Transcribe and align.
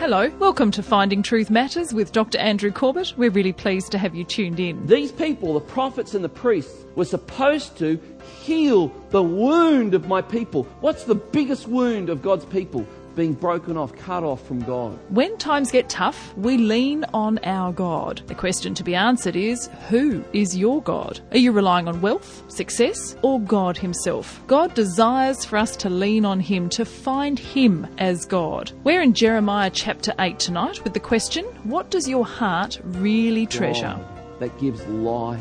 Hello, 0.00 0.30
welcome 0.38 0.70
to 0.70 0.82
Finding 0.82 1.22
Truth 1.22 1.50
Matters 1.50 1.92
with 1.92 2.10
Dr. 2.10 2.38
Andrew 2.38 2.72
Corbett. 2.72 3.12
We're 3.18 3.28
really 3.28 3.52
pleased 3.52 3.92
to 3.92 3.98
have 3.98 4.14
you 4.14 4.24
tuned 4.24 4.58
in. 4.58 4.86
These 4.86 5.12
people, 5.12 5.52
the 5.52 5.60
prophets 5.60 6.14
and 6.14 6.24
the 6.24 6.28
priests, 6.30 6.86
were 6.94 7.04
supposed 7.04 7.76
to 7.76 8.00
heal 8.40 8.90
the 9.10 9.22
wound 9.22 9.92
of 9.92 10.08
my 10.08 10.22
people. 10.22 10.62
What's 10.80 11.04
the 11.04 11.16
biggest 11.16 11.68
wound 11.68 12.08
of 12.08 12.22
God's 12.22 12.46
people? 12.46 12.86
Being 13.14 13.34
broken 13.34 13.76
off, 13.76 13.94
cut 13.96 14.24
off 14.24 14.46
from 14.46 14.60
God. 14.62 14.98
When 15.08 15.36
times 15.38 15.70
get 15.70 15.88
tough, 15.88 16.36
we 16.36 16.56
lean 16.56 17.04
on 17.12 17.38
our 17.44 17.72
God. 17.72 18.22
The 18.26 18.34
question 18.34 18.74
to 18.74 18.84
be 18.84 18.94
answered 18.94 19.36
is 19.36 19.68
who 19.88 20.24
is 20.32 20.56
your 20.56 20.82
God? 20.82 21.20
Are 21.32 21.38
you 21.38 21.52
relying 21.52 21.88
on 21.88 22.00
wealth, 22.00 22.42
success, 22.48 23.16
or 23.22 23.40
God 23.40 23.76
Himself? 23.76 24.40
God 24.46 24.74
desires 24.74 25.44
for 25.44 25.56
us 25.56 25.76
to 25.76 25.90
lean 25.90 26.24
on 26.24 26.40
Him, 26.40 26.68
to 26.70 26.84
find 26.84 27.38
Him 27.38 27.86
as 27.98 28.24
God. 28.24 28.72
We're 28.84 29.02
in 29.02 29.14
Jeremiah 29.14 29.70
chapter 29.70 30.14
8 30.18 30.38
tonight 30.38 30.82
with 30.84 30.94
the 30.94 31.00
question 31.00 31.44
What 31.64 31.90
does 31.90 32.08
your 32.08 32.24
heart 32.24 32.80
really 32.84 33.46
treasure? 33.46 33.96
God 33.98 34.20
that 34.40 34.58
gives 34.58 34.84
light, 34.86 35.38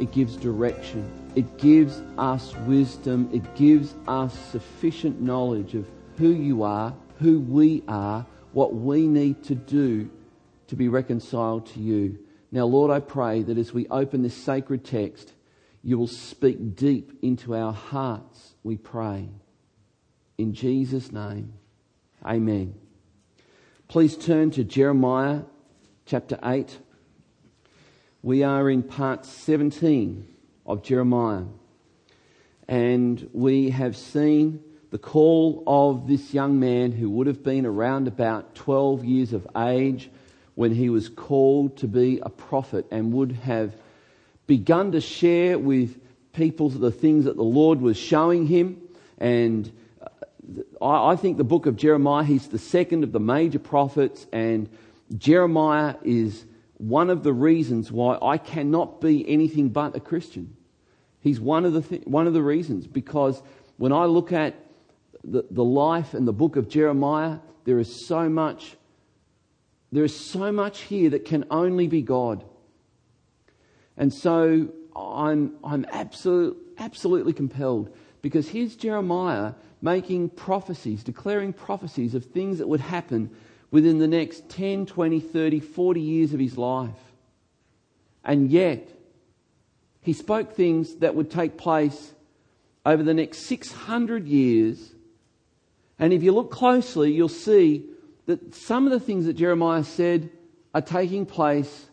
it 0.00 0.10
gives 0.10 0.34
direction, 0.36 1.08
it 1.36 1.58
gives 1.58 2.02
us 2.16 2.56
wisdom, 2.66 3.28
it 3.32 3.54
gives 3.54 3.94
us 4.08 4.36
sufficient 4.50 5.20
knowledge 5.20 5.74
of 5.74 5.86
who 6.16 6.30
you 6.30 6.62
are 6.62 6.92
who 7.18 7.40
we 7.40 7.82
are, 7.88 8.26
what 8.52 8.74
we 8.74 9.06
need 9.06 9.44
to 9.44 9.54
do 9.54 10.10
to 10.68 10.76
be 10.76 10.88
reconciled 10.88 11.66
to 11.66 11.80
you. 11.80 12.18
Now, 12.50 12.64
Lord, 12.64 12.90
I 12.90 13.00
pray 13.00 13.42
that 13.42 13.58
as 13.58 13.72
we 13.72 13.86
open 13.88 14.22
this 14.22 14.36
sacred 14.36 14.84
text, 14.84 15.32
you 15.82 15.98
will 15.98 16.06
speak 16.06 16.76
deep 16.76 17.18
into 17.22 17.54
our 17.54 17.72
hearts, 17.72 18.54
we 18.62 18.76
pray. 18.76 19.28
In 20.36 20.54
Jesus' 20.54 21.12
name, 21.12 21.54
amen. 22.24 22.74
Please 23.88 24.16
turn 24.16 24.50
to 24.52 24.64
Jeremiah 24.64 25.42
chapter 26.04 26.38
8. 26.42 26.78
We 28.22 28.42
are 28.42 28.68
in 28.68 28.82
part 28.82 29.24
17 29.24 30.26
of 30.66 30.82
Jeremiah. 30.82 31.44
And 32.68 33.30
we 33.32 33.70
have 33.70 33.96
seen 33.96 34.62
the 34.90 34.98
call 34.98 35.62
of 35.66 36.06
this 36.06 36.32
young 36.32 36.58
man 36.58 36.92
who 36.92 37.10
would 37.10 37.26
have 37.26 37.42
been 37.42 37.66
around 37.66 38.08
about 38.08 38.54
12 38.54 39.04
years 39.04 39.32
of 39.32 39.46
age 39.56 40.10
when 40.54 40.74
he 40.74 40.88
was 40.88 41.08
called 41.08 41.76
to 41.78 41.86
be 41.86 42.20
a 42.22 42.30
prophet 42.30 42.86
and 42.90 43.12
would 43.12 43.32
have 43.32 43.76
begun 44.46 44.92
to 44.92 45.00
share 45.00 45.58
with 45.58 46.00
people 46.32 46.70
the 46.70 46.90
things 46.90 47.26
that 47.26 47.36
the 47.36 47.44
Lord 47.44 47.80
was 47.80 47.96
showing 47.96 48.46
him. 48.46 48.80
And 49.18 49.70
uh, 50.80 51.04
I 51.04 51.16
think 51.16 51.36
the 51.36 51.44
book 51.44 51.66
of 51.66 51.76
Jeremiah, 51.76 52.24
he's 52.24 52.48
the 52.48 52.58
second 52.58 53.04
of 53.04 53.12
the 53.12 53.20
major 53.20 53.58
prophets, 53.58 54.26
and 54.32 54.70
Jeremiah 55.16 55.96
is 56.02 56.44
one 56.78 57.10
of 57.10 57.22
the 57.22 57.32
reasons 57.32 57.92
why 57.92 58.18
I 58.22 58.38
cannot 58.38 59.00
be 59.00 59.28
anything 59.28 59.68
but 59.68 59.96
a 59.96 60.00
Christian. 60.00 60.56
He's 61.20 61.40
one 61.40 61.64
of 61.64 61.72
the, 61.72 61.82
th- 61.82 62.06
one 62.06 62.26
of 62.26 62.32
the 62.32 62.42
reasons 62.42 62.86
because 62.86 63.42
when 63.76 63.92
I 63.92 64.06
look 64.06 64.32
at 64.32 64.54
the, 65.24 65.44
the 65.50 65.64
life 65.64 66.14
and 66.14 66.26
the 66.26 66.32
book 66.32 66.56
of 66.56 66.68
Jeremiah, 66.68 67.38
there 67.64 67.78
is 67.78 68.06
so 68.06 68.28
much, 68.28 68.76
there 69.92 70.04
is 70.04 70.14
so 70.30 70.52
much 70.52 70.82
here 70.82 71.10
that 71.10 71.24
can 71.24 71.44
only 71.50 71.86
be 71.86 72.02
God. 72.02 72.44
And 73.96 74.12
so 74.12 74.68
I'm, 74.94 75.56
I'm 75.64 75.84
absolute, 75.90 76.56
absolutely 76.78 77.32
compelled 77.32 77.94
because 78.22 78.48
here's 78.48 78.76
Jeremiah 78.76 79.54
making 79.80 80.30
prophecies, 80.30 81.04
declaring 81.04 81.52
prophecies 81.52 82.14
of 82.14 82.24
things 82.24 82.58
that 82.58 82.68
would 82.68 82.80
happen 82.80 83.30
within 83.70 83.98
the 83.98 84.08
next 84.08 84.48
10, 84.48 84.86
20, 84.86 85.20
30, 85.20 85.60
40 85.60 86.00
years 86.00 86.32
of 86.32 86.40
his 86.40 86.56
life. 86.56 86.90
And 88.24 88.50
yet, 88.50 88.88
he 90.00 90.12
spoke 90.12 90.54
things 90.54 90.96
that 90.96 91.14
would 91.14 91.30
take 91.30 91.56
place 91.56 92.12
over 92.84 93.02
the 93.02 93.14
next 93.14 93.46
600 93.46 94.26
years 94.26 94.94
and 95.98 96.12
if 96.12 96.22
you 96.22 96.32
look 96.32 96.50
closely, 96.50 97.12
you'll 97.12 97.28
see 97.28 97.84
that 98.26 98.54
some 98.54 98.86
of 98.86 98.92
the 98.92 99.00
things 99.00 99.26
that 99.26 99.34
Jeremiah 99.34 99.84
said 99.84 100.30
are 100.74 100.82
taking 100.82 101.26
place 101.26 101.86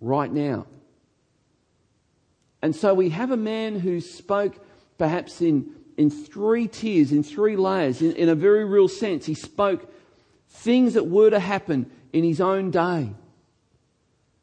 right 0.00 0.32
now. 0.32 0.66
And 2.62 2.74
so 2.74 2.94
we 2.94 3.10
have 3.10 3.30
a 3.30 3.36
man 3.36 3.78
who 3.78 4.00
spoke 4.00 4.64
perhaps 4.98 5.40
in, 5.42 5.72
in 5.96 6.10
three 6.10 6.68
tiers, 6.68 7.12
in 7.12 7.22
three 7.22 7.56
layers, 7.56 8.00
in, 8.00 8.12
in 8.12 8.28
a 8.28 8.34
very 8.34 8.64
real 8.64 8.88
sense. 8.88 9.26
He 9.26 9.34
spoke 9.34 9.92
things 10.48 10.94
that 10.94 11.06
were 11.06 11.30
to 11.30 11.40
happen 11.40 11.90
in 12.12 12.24
his 12.24 12.40
own 12.40 12.70
day. 12.70 13.10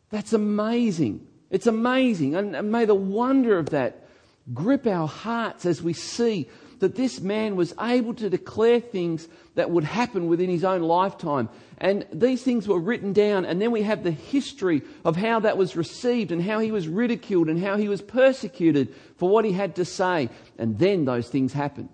That's 0.10 0.34
amazing. 0.34 1.26
It's 1.50 1.68
amazing. 1.68 2.36
And 2.36 2.72
may 2.72 2.86
the 2.86 2.96
wonder 2.96 3.58
of 3.58 3.70
that 3.70 4.08
grip 4.54 4.86
our 4.86 5.08
hearts 5.08 5.66
as 5.66 5.82
we 5.82 5.94
see 5.94 6.50
that 6.82 6.96
this 6.96 7.22
man 7.22 7.56
was 7.56 7.74
able 7.80 8.14
to 8.16 8.30
declare 8.30 8.80
things 8.80 9.28
that 9.56 9.70
would 9.70 9.84
happen 9.84 10.28
within 10.28 10.50
his 10.50 10.64
own 10.64 10.82
lifetime. 10.82 11.48
And 11.78 12.06
these 12.12 12.44
things 12.44 12.68
were 12.68 12.80
written 12.80 13.14
down, 13.14 13.46
and 13.46 13.62
then 13.62 13.72
we 13.72 13.84
have 13.84 14.04
the 14.04 14.12
history 14.12 14.82
of 15.06 15.16
how 15.16 15.40
that 15.42 15.58
was 15.58 15.76
received 15.76 16.32
and 16.32 16.42
how 16.42 16.60
he 16.60 16.72
was 16.72 16.88
ridiculed 16.88 17.50
and 17.50 17.64
how 17.64 17.78
he 17.78 17.88
was 17.88 18.02
persecuted 18.02 18.94
for 19.16 19.30
what 19.30 19.46
he 19.46 19.52
had 19.52 19.76
to 19.76 19.86
say. 19.86 20.30
And 20.58 20.78
then 20.80 21.06
those 21.06 21.30
things 21.30 21.54
happened. 21.54 21.90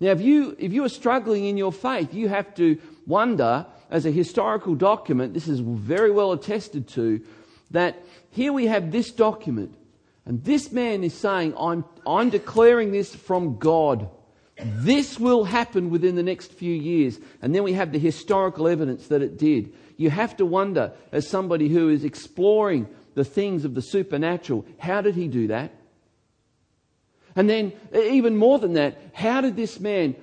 Now, 0.00 0.10
if 0.10 0.20
you, 0.20 0.56
if 0.58 0.72
you 0.72 0.84
are 0.84 0.88
struggling 0.88 1.44
in 1.44 1.56
your 1.56 1.72
faith, 1.72 2.14
you 2.14 2.28
have 2.28 2.54
to 2.56 2.78
wonder, 3.06 3.66
as 3.90 4.06
a 4.06 4.10
historical 4.10 4.74
document, 4.74 5.34
this 5.34 5.46
is 5.46 5.60
very 5.60 6.10
well 6.10 6.32
attested 6.32 6.88
to, 6.88 7.20
that 7.70 8.02
here 8.30 8.52
we 8.52 8.66
have 8.66 8.92
this 8.92 9.10
document 9.10 9.76
and 10.26 10.42
this 10.44 10.72
man 10.72 11.04
is 11.04 11.14
saying, 11.14 11.54
I'm, 11.58 11.84
I'm 12.06 12.30
declaring 12.30 12.92
this 12.92 13.14
from 13.14 13.58
God. 13.58 14.08
This 14.56 15.18
will 15.18 15.44
happen 15.44 15.90
within 15.90 16.16
the 16.16 16.22
next 16.22 16.52
few 16.52 16.72
years. 16.72 17.18
And 17.42 17.54
then 17.54 17.62
we 17.62 17.74
have 17.74 17.92
the 17.92 17.98
historical 17.98 18.68
evidence 18.68 19.08
that 19.08 19.20
it 19.20 19.36
did. 19.36 19.74
You 19.96 20.10
have 20.10 20.36
to 20.38 20.46
wonder, 20.46 20.92
as 21.12 21.28
somebody 21.28 21.68
who 21.68 21.88
is 21.88 22.04
exploring 22.04 22.88
the 23.14 23.24
things 23.24 23.64
of 23.64 23.74
the 23.74 23.82
supernatural, 23.82 24.64
how 24.78 25.02
did 25.02 25.14
he 25.14 25.28
do 25.28 25.48
that? 25.48 25.72
And 27.36 27.50
then, 27.50 27.72
even 27.92 28.36
more 28.36 28.58
than 28.58 28.74
that, 28.74 28.96
how 29.12 29.40
did 29.40 29.56
this 29.56 29.80
man 29.80 30.14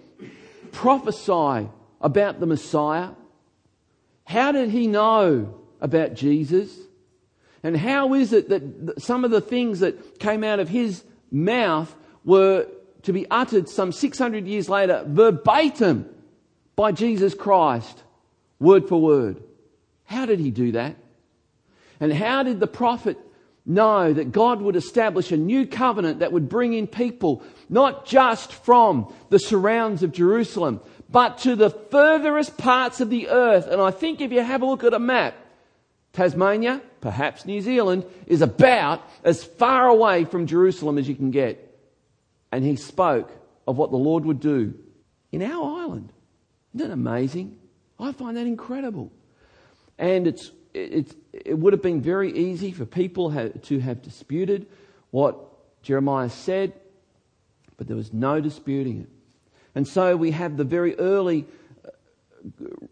prophesy 0.72 1.70
about 2.00 2.40
the 2.40 2.46
Messiah? 2.46 3.10
How 4.24 4.54
did 4.54 4.70
he 4.70 4.88
know 4.88 5.62
about 5.82 6.14
Jesus? 6.14 6.74
And 7.64 7.78
how 7.78 8.14
is 8.14 8.34
it 8.34 8.50
that 8.50 9.02
some 9.02 9.24
of 9.24 9.32
the 9.32 9.42
things 9.42 9.80
that 9.82 10.20
came 10.20 10.44
out 10.44 10.60
of 10.60 10.70
his 10.70 11.04
mouth 11.32 11.96
were 12.26 12.68
to 13.04 13.14
be 13.14 13.30
uttered 13.30 13.70
some 13.70 13.92
600 13.92 14.48
years 14.48 14.70
later 14.70 15.04
verbatim 15.08 16.10
by 16.76 16.92
Jesus 16.92 17.34
Christ, 17.34 18.04
word 18.60 18.88
for 18.88 19.02
word? 19.02 19.44
How 20.06 20.26
did 20.26 20.40
he 20.40 20.52
do 20.52 20.74
that? 20.74 20.96
And 22.00 22.12
how 22.12 22.44
did 22.44 22.60
the 22.60 22.68
prophet 22.68 23.18
know 23.66 24.12
that 24.12 24.32
God 24.32 24.62
would 24.62 24.76
establish 24.76 25.32
a 25.32 25.38
new 25.38 25.68
covenant 25.68 26.20
that 26.20 26.34
would 26.34 26.50
bring 26.50 26.74
in 26.74 26.88
people 26.88 27.44
not 27.70 28.06
just 28.06 28.52
from 28.52 29.14
the 29.30 29.40
surrounds 29.40 30.02
of 30.02 30.12
Jerusalem, 30.12 30.82
but 31.10 31.38
to 31.40 31.56
the 31.56 31.70
furthest 31.70 32.58
parts 32.58 33.02
of 33.02 33.10
the 33.12 33.30
earth? 33.30 33.68
And 33.68 33.82
I 33.82 33.92
think 33.92 34.20
if 34.20 34.32
you 34.32 34.42
have 34.42 34.64
a 34.64 34.66
look 34.66 34.84
at 34.84 34.94
a 34.94 35.00
map, 35.00 35.36
Tasmania, 36.14 36.82
perhaps 37.00 37.46
New 37.46 37.62
Zealand, 37.62 38.06
is 38.28 38.42
about 38.42 39.02
as 39.24 39.44
far 39.44 39.88
away 39.88 40.26
from 40.26 40.46
Jerusalem 40.46 40.98
as 40.98 41.08
you 41.08 41.16
can 41.16 41.32
get. 41.32 41.80
And 42.52 42.64
he 42.66 42.76
spoke 42.76 43.32
of 43.68 43.78
what 43.78 43.92
the 43.92 43.98
Lord 43.98 44.26
would 44.26 44.40
do 44.40 44.74
in 45.32 45.42
our 45.42 45.82
island. 45.82 46.12
Isn't 46.76 46.88
that 46.88 46.94
amazing? 46.94 47.58
I 48.00 48.12
find 48.12 48.36
that 48.36 48.48
incredible. 48.48 49.12
And 49.97 50.28
it's, 50.28 50.52
it's, 50.74 51.14
it 51.32 51.58
would 51.58 51.74
have 51.74 51.82
been 51.82 52.02
very 52.02 52.32
easy 52.32 52.72
for 52.72 52.85
people 52.85 53.32
to 53.64 53.80
have 53.80 54.02
disputed 54.02 54.68
what 55.12 55.38
Jeremiah 55.82 56.30
said, 56.30 56.74
but 57.78 57.88
there 57.88 57.96
was 57.96 58.12
no 58.12 58.41
disputing 58.41 59.02
it. 59.02 59.09
And 59.76 59.88
so 59.88 60.18
we 60.18 60.32
have 60.32 60.58
the 60.58 60.64
very 60.64 60.97
early 60.97 61.46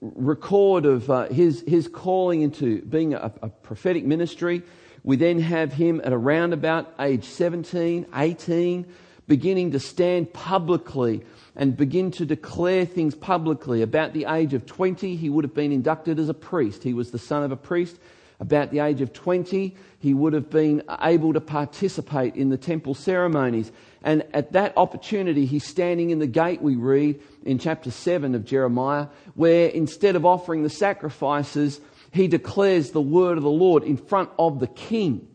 record 0.02 0.86
of 0.86 1.10
uh, 1.10 1.28
his, 1.28 1.64
his 1.68 1.88
calling 1.88 2.42
into 2.42 2.82
being 2.84 3.14
a, 3.14 3.32
a, 3.42 3.50
prophetic 3.50 4.06
ministry. 4.06 4.64
We 5.04 5.16
then 5.16 5.40
have 5.40 5.74
him 5.74 6.02
at 6.04 6.14
around 6.14 6.54
about 6.54 6.94
age 7.00 7.26
17, 7.26 8.08
18, 8.14 8.86
beginning 9.28 9.72
to 9.72 9.80
stand 9.80 10.34
publicly 10.34 11.24
and 11.56 11.76
begin 11.76 12.12
to 12.12 12.26
declare 12.26 12.86
things 12.86 13.16
publicly. 13.16 13.82
About 13.82 14.14
the 14.14 14.26
age 14.26 14.54
of 14.54 14.66
20, 14.66 15.16
he 15.16 15.30
would 15.30 15.44
have 15.44 15.54
been 15.54 15.72
inducted 15.72 16.20
as 16.20 16.30
a 16.30 16.34
priest. 16.34 16.84
He 16.84 16.94
was 16.94 17.12
the 17.12 17.20
son 17.20 17.44
of 17.44 17.52
a 17.52 17.58
priest. 17.58 17.98
About 18.40 18.72
the 18.72 18.80
age 18.80 19.02
of 19.02 19.12
20, 19.12 19.76
he 20.00 20.14
would 20.14 20.34
have 20.34 20.50
been 20.50 20.82
able 21.02 21.34
to 21.34 21.42
participate 21.42 22.36
in 22.36 22.50
the 22.50 22.58
temple 22.58 22.94
ceremonies. 22.94 23.72
And 24.02 24.24
at 24.34 24.54
that 24.54 24.74
opportunity, 24.78 25.46
he's 25.46 25.66
standing 25.66 26.10
in 26.10 26.20
the 26.20 26.28
gate, 26.28 26.62
we 26.62 26.76
read 26.76 27.22
in 27.44 27.60
chapter 27.60 27.92
7 27.92 28.34
of 28.36 28.46
Jeremiah, 28.46 29.08
where 29.36 29.68
instead 29.68 30.16
of 30.16 30.26
offering 30.26 30.64
the 30.64 30.70
sacrifices, 30.70 31.82
he 32.12 32.28
declares 32.28 32.92
the 32.92 33.02
word 33.02 33.38
of 33.38 33.44
the 33.44 33.50
Lord 33.50 33.84
in 33.84 33.98
front 33.98 34.30
of 34.40 34.60
the 34.60 34.68
king 34.68 35.28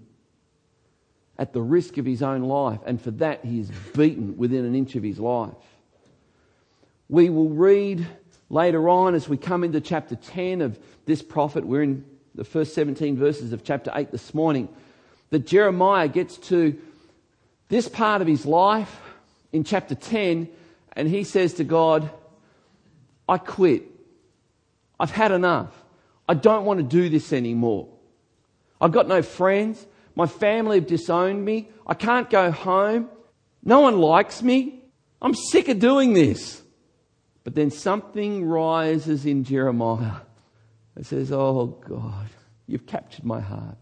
at 1.38 1.52
the 1.52 1.60
risk 1.60 1.98
of 1.98 2.06
his 2.06 2.22
own 2.22 2.42
life. 2.42 2.80
And 2.86 3.00
for 3.00 3.10
that, 3.12 3.44
he 3.44 3.60
is 3.60 3.70
beaten 3.94 4.38
within 4.38 4.64
an 4.64 4.74
inch 4.74 4.94
of 4.94 5.02
his 5.02 5.18
life. 5.18 5.52
We 7.08 7.28
will 7.28 7.50
read 7.50 8.06
later 8.48 8.88
on 8.88 9.14
as 9.14 9.28
we 9.28 9.36
come 9.36 9.62
into 9.62 9.80
chapter 9.80 10.16
10 10.16 10.62
of 10.62 10.78
this 11.04 11.22
prophet. 11.22 11.66
We're 11.66 11.82
in 11.82 12.04
the 12.34 12.44
first 12.44 12.74
17 12.74 13.16
verses 13.16 13.52
of 13.52 13.64
chapter 13.64 13.92
8 13.94 14.10
this 14.10 14.34
morning. 14.34 14.68
That 15.30 15.46
Jeremiah 15.46 16.08
gets 16.08 16.36
to 16.48 16.78
this 17.68 17.88
part 17.88 18.22
of 18.22 18.28
his 18.28 18.44
life 18.44 19.00
in 19.52 19.64
chapter 19.64 19.94
10 19.94 20.48
and 20.92 21.08
he 21.08 21.24
says 21.24 21.54
to 21.54 21.64
God, 21.64 22.10
I 23.28 23.38
quit. 23.38 23.84
I've 24.98 25.10
had 25.10 25.32
enough. 25.32 25.72
I 26.28 26.34
don't 26.34 26.64
want 26.64 26.78
to 26.78 26.84
do 26.84 27.08
this 27.08 27.32
anymore. 27.32 27.88
I've 28.80 28.92
got 28.92 29.08
no 29.08 29.22
friends. 29.22 29.84
My 30.14 30.26
family 30.26 30.78
have 30.78 30.86
disowned 30.86 31.44
me. 31.44 31.68
I 31.86 31.94
can't 31.94 32.30
go 32.30 32.50
home. 32.50 33.08
No 33.64 33.80
one 33.80 33.98
likes 33.98 34.42
me. 34.42 34.82
I'm 35.20 35.34
sick 35.34 35.68
of 35.68 35.78
doing 35.78 36.12
this. 36.12 36.62
But 37.44 37.54
then 37.54 37.70
something 37.70 38.44
rises 38.44 39.26
in 39.26 39.44
Jeremiah 39.44 40.20
that 40.94 41.06
says, 41.06 41.32
Oh 41.32 41.66
God, 41.86 42.28
you've 42.66 42.86
captured 42.86 43.24
my 43.24 43.40
heart. 43.40 43.76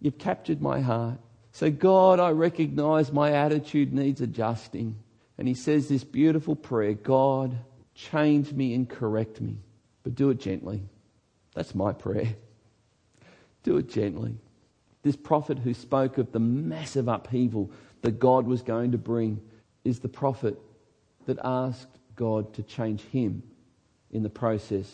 You've 0.00 0.18
captured 0.18 0.62
my 0.62 0.80
heart. 0.80 1.18
So, 1.52 1.70
God, 1.70 2.20
I 2.20 2.30
recognize 2.30 3.12
my 3.12 3.32
attitude 3.32 3.92
needs 3.92 4.20
adjusting. 4.20 4.96
And 5.36 5.48
he 5.48 5.54
says 5.54 5.88
this 5.88 6.04
beautiful 6.04 6.54
prayer 6.54 6.94
God, 6.94 7.56
change 7.94 8.52
me 8.52 8.74
and 8.74 8.88
correct 8.88 9.40
me, 9.40 9.58
but 10.02 10.14
do 10.14 10.30
it 10.30 10.40
gently. 10.40 10.82
That's 11.54 11.74
my 11.74 11.92
prayer. 11.92 12.34
Do 13.62 13.76
it 13.76 13.90
gently. 13.90 14.38
This 15.02 15.16
prophet 15.16 15.58
who 15.58 15.74
spoke 15.74 16.16
of 16.16 16.32
the 16.32 16.40
massive 16.40 17.08
upheaval 17.08 17.70
that 18.00 18.18
God 18.18 18.46
was 18.46 18.62
going 18.62 18.92
to 18.92 18.98
bring 18.98 19.40
is 19.84 19.98
the 19.98 20.08
prophet 20.08 20.58
that 21.26 21.38
asked 21.44 21.98
God 22.16 22.54
to 22.54 22.62
change 22.62 23.02
him 23.02 23.42
in 24.10 24.22
the 24.22 24.30
process 24.30 24.90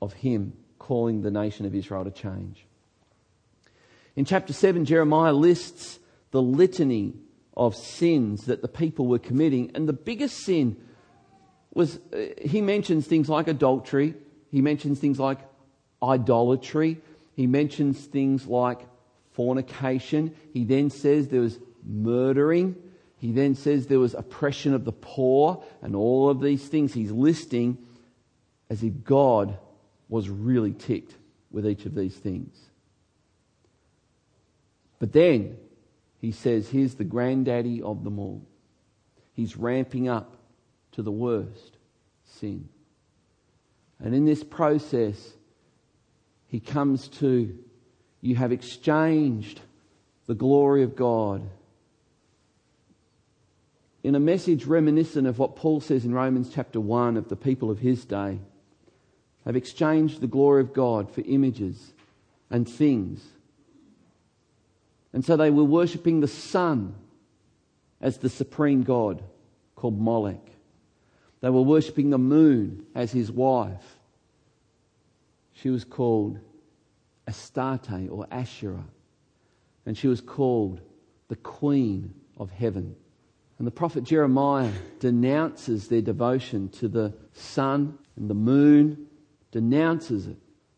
of 0.00 0.12
him 0.12 0.52
calling 0.78 1.22
the 1.22 1.30
nation 1.30 1.66
of 1.66 1.74
Israel 1.74 2.04
to 2.04 2.10
change. 2.10 2.64
In 4.16 4.24
chapter 4.24 4.52
7, 4.52 4.84
Jeremiah 4.84 5.32
lists 5.32 5.98
the 6.30 6.42
litany 6.42 7.14
of 7.56 7.74
sins 7.74 8.46
that 8.46 8.62
the 8.62 8.68
people 8.68 9.06
were 9.06 9.18
committing, 9.18 9.70
and 9.74 9.88
the 9.88 9.92
biggest 9.92 10.38
sin 10.38 10.76
was 11.72 11.98
uh, 12.12 12.18
he 12.40 12.60
mentions 12.60 13.06
things 13.06 13.28
like 13.28 13.48
adultery, 13.48 14.14
he 14.50 14.60
mentions 14.60 14.98
things 14.98 15.18
like 15.18 15.38
idolatry, 16.02 17.00
he 17.34 17.46
mentions 17.46 18.06
things 18.06 18.46
like 18.46 18.80
fornication, 19.32 20.34
he 20.52 20.64
then 20.64 20.90
says 20.90 21.28
there 21.28 21.40
was 21.40 21.58
murdering, 21.84 22.74
he 23.18 23.32
then 23.32 23.54
says 23.54 23.86
there 23.86 23.98
was 23.98 24.14
oppression 24.14 24.74
of 24.74 24.84
the 24.84 24.92
poor, 24.92 25.62
and 25.82 25.94
all 25.94 26.28
of 26.28 26.40
these 26.40 26.66
things 26.66 26.94
he's 26.94 27.12
listing 27.12 27.78
as 28.70 28.82
if 28.82 29.04
God 29.04 29.58
was 30.08 30.28
really 30.28 30.72
ticked 30.72 31.14
with 31.50 31.66
each 31.66 31.86
of 31.86 31.94
these 31.94 32.16
things. 32.16 32.56
But 34.98 35.12
then 35.12 35.56
he 36.20 36.32
says, 36.32 36.68
here's 36.68 36.94
the 36.94 37.04
granddaddy 37.04 37.82
of 37.82 38.04
them 38.04 38.18
all. 38.18 38.42
He's 39.34 39.56
ramping 39.56 40.08
up 40.08 40.36
to 40.92 41.02
the 41.02 41.12
worst 41.12 41.76
sin. 42.24 42.68
And 44.00 44.14
in 44.14 44.24
this 44.24 44.42
process, 44.42 45.32
he 46.48 46.60
comes 46.60 47.08
to, 47.08 47.56
you 48.20 48.36
have 48.36 48.52
exchanged 48.52 49.60
the 50.26 50.34
glory 50.34 50.82
of 50.82 50.96
God. 50.96 51.48
In 54.02 54.14
a 54.14 54.20
message 54.20 54.64
reminiscent 54.64 55.26
of 55.26 55.38
what 55.38 55.56
Paul 55.56 55.80
says 55.80 56.04
in 56.04 56.14
Romans 56.14 56.50
chapter 56.52 56.80
1 56.80 57.16
of 57.16 57.28
the 57.28 57.36
people 57.36 57.70
of 57.70 57.78
his 57.78 58.04
day, 58.04 58.38
have 59.48 59.56
exchanged 59.56 60.20
the 60.20 60.26
glory 60.26 60.60
of 60.60 60.74
God 60.74 61.10
for 61.10 61.22
images 61.22 61.94
and 62.50 62.68
things. 62.68 63.24
And 65.14 65.24
so 65.24 65.38
they 65.38 65.48
were 65.48 65.64
worshipping 65.64 66.20
the 66.20 66.28
sun 66.28 66.94
as 67.98 68.18
the 68.18 68.28
supreme 68.28 68.82
God 68.82 69.22
called 69.74 69.98
Molech. 69.98 70.44
They 71.40 71.48
were 71.48 71.62
worshipping 71.62 72.10
the 72.10 72.18
moon 72.18 72.84
as 72.94 73.10
his 73.10 73.32
wife. 73.32 73.96
She 75.54 75.70
was 75.70 75.82
called 75.82 76.38
Astarte 77.26 78.10
or 78.10 78.26
Asherah. 78.30 78.84
And 79.86 79.96
she 79.96 80.08
was 80.08 80.20
called 80.20 80.82
the 81.28 81.36
Queen 81.36 82.12
of 82.36 82.50
Heaven. 82.50 82.94
And 83.56 83.66
the 83.66 83.70
prophet 83.70 84.04
Jeremiah 84.04 84.72
denounces 85.00 85.88
their 85.88 86.02
devotion 86.02 86.68
to 86.80 86.88
the 86.88 87.14
sun 87.32 87.98
and 88.14 88.28
the 88.28 88.34
moon 88.34 89.07
denounces 89.50 90.26
it 90.26 90.36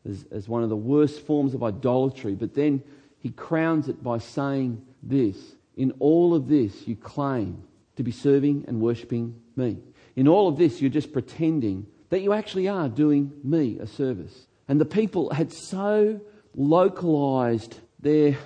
as, 0.09 0.25
as 0.31 0.49
one 0.49 0.63
of 0.63 0.69
the 0.69 0.77
worst 0.77 1.21
forms 1.27 1.55
of 1.55 1.63
idolatry, 1.63 2.35
but 2.35 2.55
then 2.55 2.83
he 3.19 3.31
crowns 3.31 3.89
it 3.89 4.03
by 4.03 4.19
saying 4.19 4.85
this 5.03 5.37
In 5.77 5.93
all 5.99 6.35
of 6.35 6.49
this, 6.49 6.87
you 6.89 6.97
claim 6.97 7.63
to 7.97 8.03
be 8.03 8.13
serving 8.13 8.65
and 8.67 8.81
worshipping 8.81 9.41
me. 9.57 9.79
In 10.17 10.27
all 10.27 10.49
of 10.49 10.57
this, 10.57 10.81
you're 10.81 10.91
just 10.91 11.13
pretending 11.13 11.87
that 12.09 12.21
you 12.21 12.33
actually 12.33 12.69
are 12.69 12.89
doing 12.89 13.33
me 13.45 13.79
a 13.79 13.87
service. 13.87 14.47
And 14.69 14.81
the 14.81 14.85
people 14.87 15.31
had 15.33 15.53
so 15.53 16.21
localized 16.55 17.79
their, 18.01 18.37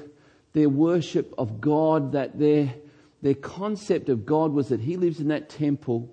their 0.52 0.68
worship 0.68 1.32
of 1.38 1.60
God 1.60 2.12
that 2.12 2.38
their, 2.38 2.74
their 3.22 3.34
concept 3.34 4.08
of 4.08 4.26
God 4.26 4.52
was 4.52 4.68
that 4.68 4.80
He 4.80 4.96
lives 4.96 5.20
in 5.20 5.28
that 5.28 5.48
temple 5.48 6.10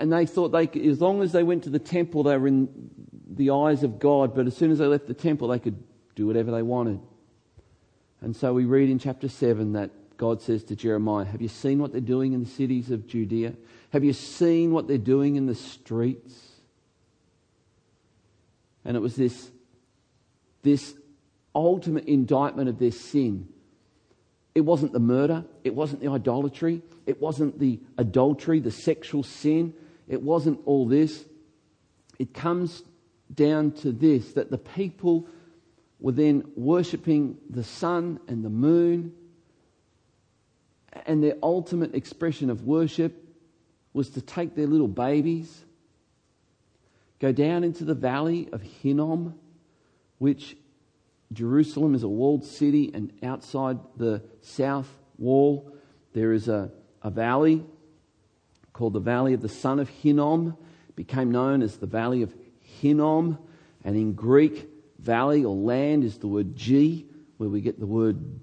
and 0.00 0.10
they 0.10 0.24
thought 0.24 0.48
they 0.48 0.66
as 0.88 1.00
long 1.00 1.22
as 1.22 1.32
they 1.32 1.42
went 1.42 1.64
to 1.64 1.70
the 1.70 1.78
temple, 1.78 2.22
they 2.22 2.36
were 2.36 2.48
in 2.48 2.90
the 3.28 3.50
eyes 3.50 3.82
of 3.82 3.98
God, 3.98 4.34
but 4.34 4.46
as 4.46 4.56
soon 4.56 4.70
as 4.70 4.78
they 4.78 4.86
left 4.86 5.06
the 5.06 5.14
temple, 5.14 5.48
they 5.48 5.58
could 5.58 5.76
do 6.14 6.26
whatever 6.26 6.50
they 6.50 6.62
wanted. 6.62 7.00
And 8.22 8.34
so 8.34 8.54
we 8.54 8.64
read 8.64 8.88
in 8.88 8.98
chapter 8.98 9.28
7 9.28 9.74
that 9.74 9.90
God 10.16 10.40
says 10.40 10.64
to 10.64 10.76
Jeremiah, 10.76 11.26
Have 11.26 11.42
you 11.42 11.48
seen 11.48 11.78
what 11.80 11.92
they're 11.92 12.00
doing 12.00 12.32
in 12.32 12.44
the 12.44 12.48
cities 12.48 12.90
of 12.90 13.06
Judea? 13.06 13.52
Have 13.90 14.02
you 14.02 14.14
seen 14.14 14.72
what 14.72 14.88
they're 14.88 14.98
doing 14.98 15.36
in 15.36 15.44
the 15.46 15.54
streets? 15.54 16.34
And 18.86 18.96
it 18.96 19.00
was 19.00 19.16
this, 19.16 19.50
this 20.62 20.94
ultimate 21.54 22.06
indictment 22.06 22.70
of 22.70 22.78
their 22.78 22.90
sin. 22.90 23.48
It 24.54 24.62
wasn't 24.62 24.92
the 24.92 24.98
murder, 24.98 25.44
it 25.62 25.74
wasn't 25.74 26.00
the 26.00 26.08
idolatry, 26.08 26.80
it 27.06 27.20
wasn't 27.20 27.58
the 27.58 27.80
adultery, 27.98 28.60
the 28.60 28.70
sexual 28.70 29.22
sin, 29.22 29.74
it 30.10 30.20
wasn't 30.20 30.60
all 30.66 30.86
this. 30.86 31.24
It 32.18 32.34
comes 32.34 32.82
down 33.32 33.70
to 33.70 33.92
this 33.92 34.32
that 34.32 34.50
the 34.50 34.58
people 34.58 35.28
were 36.00 36.12
then 36.12 36.50
worshipping 36.56 37.38
the 37.48 37.62
sun 37.62 38.18
and 38.26 38.44
the 38.44 38.50
moon, 38.50 39.12
and 41.06 41.22
their 41.22 41.36
ultimate 41.42 41.94
expression 41.94 42.50
of 42.50 42.64
worship 42.64 43.24
was 43.92 44.10
to 44.10 44.20
take 44.20 44.56
their 44.56 44.66
little 44.66 44.88
babies, 44.88 45.64
go 47.20 47.30
down 47.30 47.62
into 47.62 47.84
the 47.84 47.94
valley 47.94 48.48
of 48.52 48.62
Hinnom, 48.62 49.38
which 50.18 50.56
Jerusalem 51.32 51.94
is 51.94 52.02
a 52.02 52.08
walled 52.08 52.44
city, 52.44 52.90
and 52.92 53.12
outside 53.22 53.78
the 53.96 54.24
south 54.40 54.88
wall 55.18 55.72
there 56.14 56.32
is 56.32 56.48
a, 56.48 56.72
a 57.02 57.10
valley 57.10 57.64
called 58.80 58.94
the 58.94 58.98
Valley 58.98 59.34
of 59.34 59.42
the 59.42 59.48
Son 59.50 59.78
of 59.78 59.90
Hinnom, 59.90 60.56
became 60.96 61.30
known 61.30 61.60
as 61.60 61.76
the 61.76 61.86
Valley 61.86 62.22
of 62.22 62.34
Hinnom. 62.80 63.36
And 63.84 63.94
in 63.94 64.14
Greek, 64.14 64.70
valley 64.98 65.44
or 65.44 65.54
land 65.54 66.02
is 66.02 66.16
the 66.16 66.28
word 66.28 66.56
ge, 66.56 67.04
where 67.36 67.50
we 67.50 67.60
get 67.60 67.78
the 67.78 67.84
word 67.84 68.40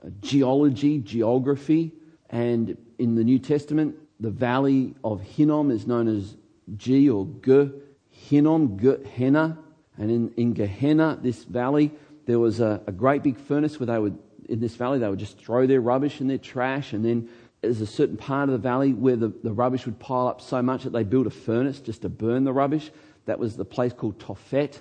uh, 0.00 0.10
geology, 0.20 1.00
geography. 1.00 1.90
And 2.30 2.76
in 2.96 3.16
the 3.16 3.24
New 3.24 3.40
Testament, 3.40 3.96
the 4.20 4.30
Valley 4.30 4.94
of 5.02 5.20
Hinnom 5.20 5.72
is 5.72 5.84
known 5.84 6.06
as 6.06 6.36
Ge 6.76 7.08
or 7.08 7.26
Ge, 7.44 7.72
Hinnom, 8.08 8.76
Gehenna. 8.76 9.58
And 9.98 10.12
in, 10.12 10.32
in 10.36 10.52
Gehenna, 10.52 11.18
this 11.20 11.42
valley, 11.42 11.90
there 12.26 12.38
was 12.38 12.60
a, 12.60 12.80
a 12.86 12.92
great 12.92 13.24
big 13.24 13.36
furnace 13.36 13.80
where 13.80 13.88
they 13.88 13.98
would, 13.98 14.16
in 14.48 14.60
this 14.60 14.76
valley, 14.76 15.00
they 15.00 15.08
would 15.08 15.18
just 15.18 15.38
throw 15.38 15.66
their 15.66 15.80
rubbish 15.80 16.20
and 16.20 16.30
their 16.30 16.38
trash 16.38 16.92
and 16.92 17.04
then 17.04 17.28
there's 17.62 17.80
a 17.80 17.86
certain 17.86 18.16
part 18.16 18.48
of 18.48 18.52
the 18.52 18.58
valley 18.58 18.92
where 18.92 19.16
the, 19.16 19.32
the 19.42 19.52
rubbish 19.52 19.86
would 19.86 19.98
pile 19.98 20.26
up 20.26 20.40
so 20.40 20.60
much 20.60 20.82
that 20.82 20.90
they 20.90 21.04
built 21.04 21.28
a 21.28 21.30
furnace 21.30 21.80
just 21.80 22.02
to 22.02 22.08
burn 22.08 22.44
the 22.44 22.52
rubbish. 22.52 22.90
That 23.26 23.38
was 23.38 23.56
the 23.56 23.64
place 23.64 23.92
called 23.92 24.18
Tophet. 24.18 24.80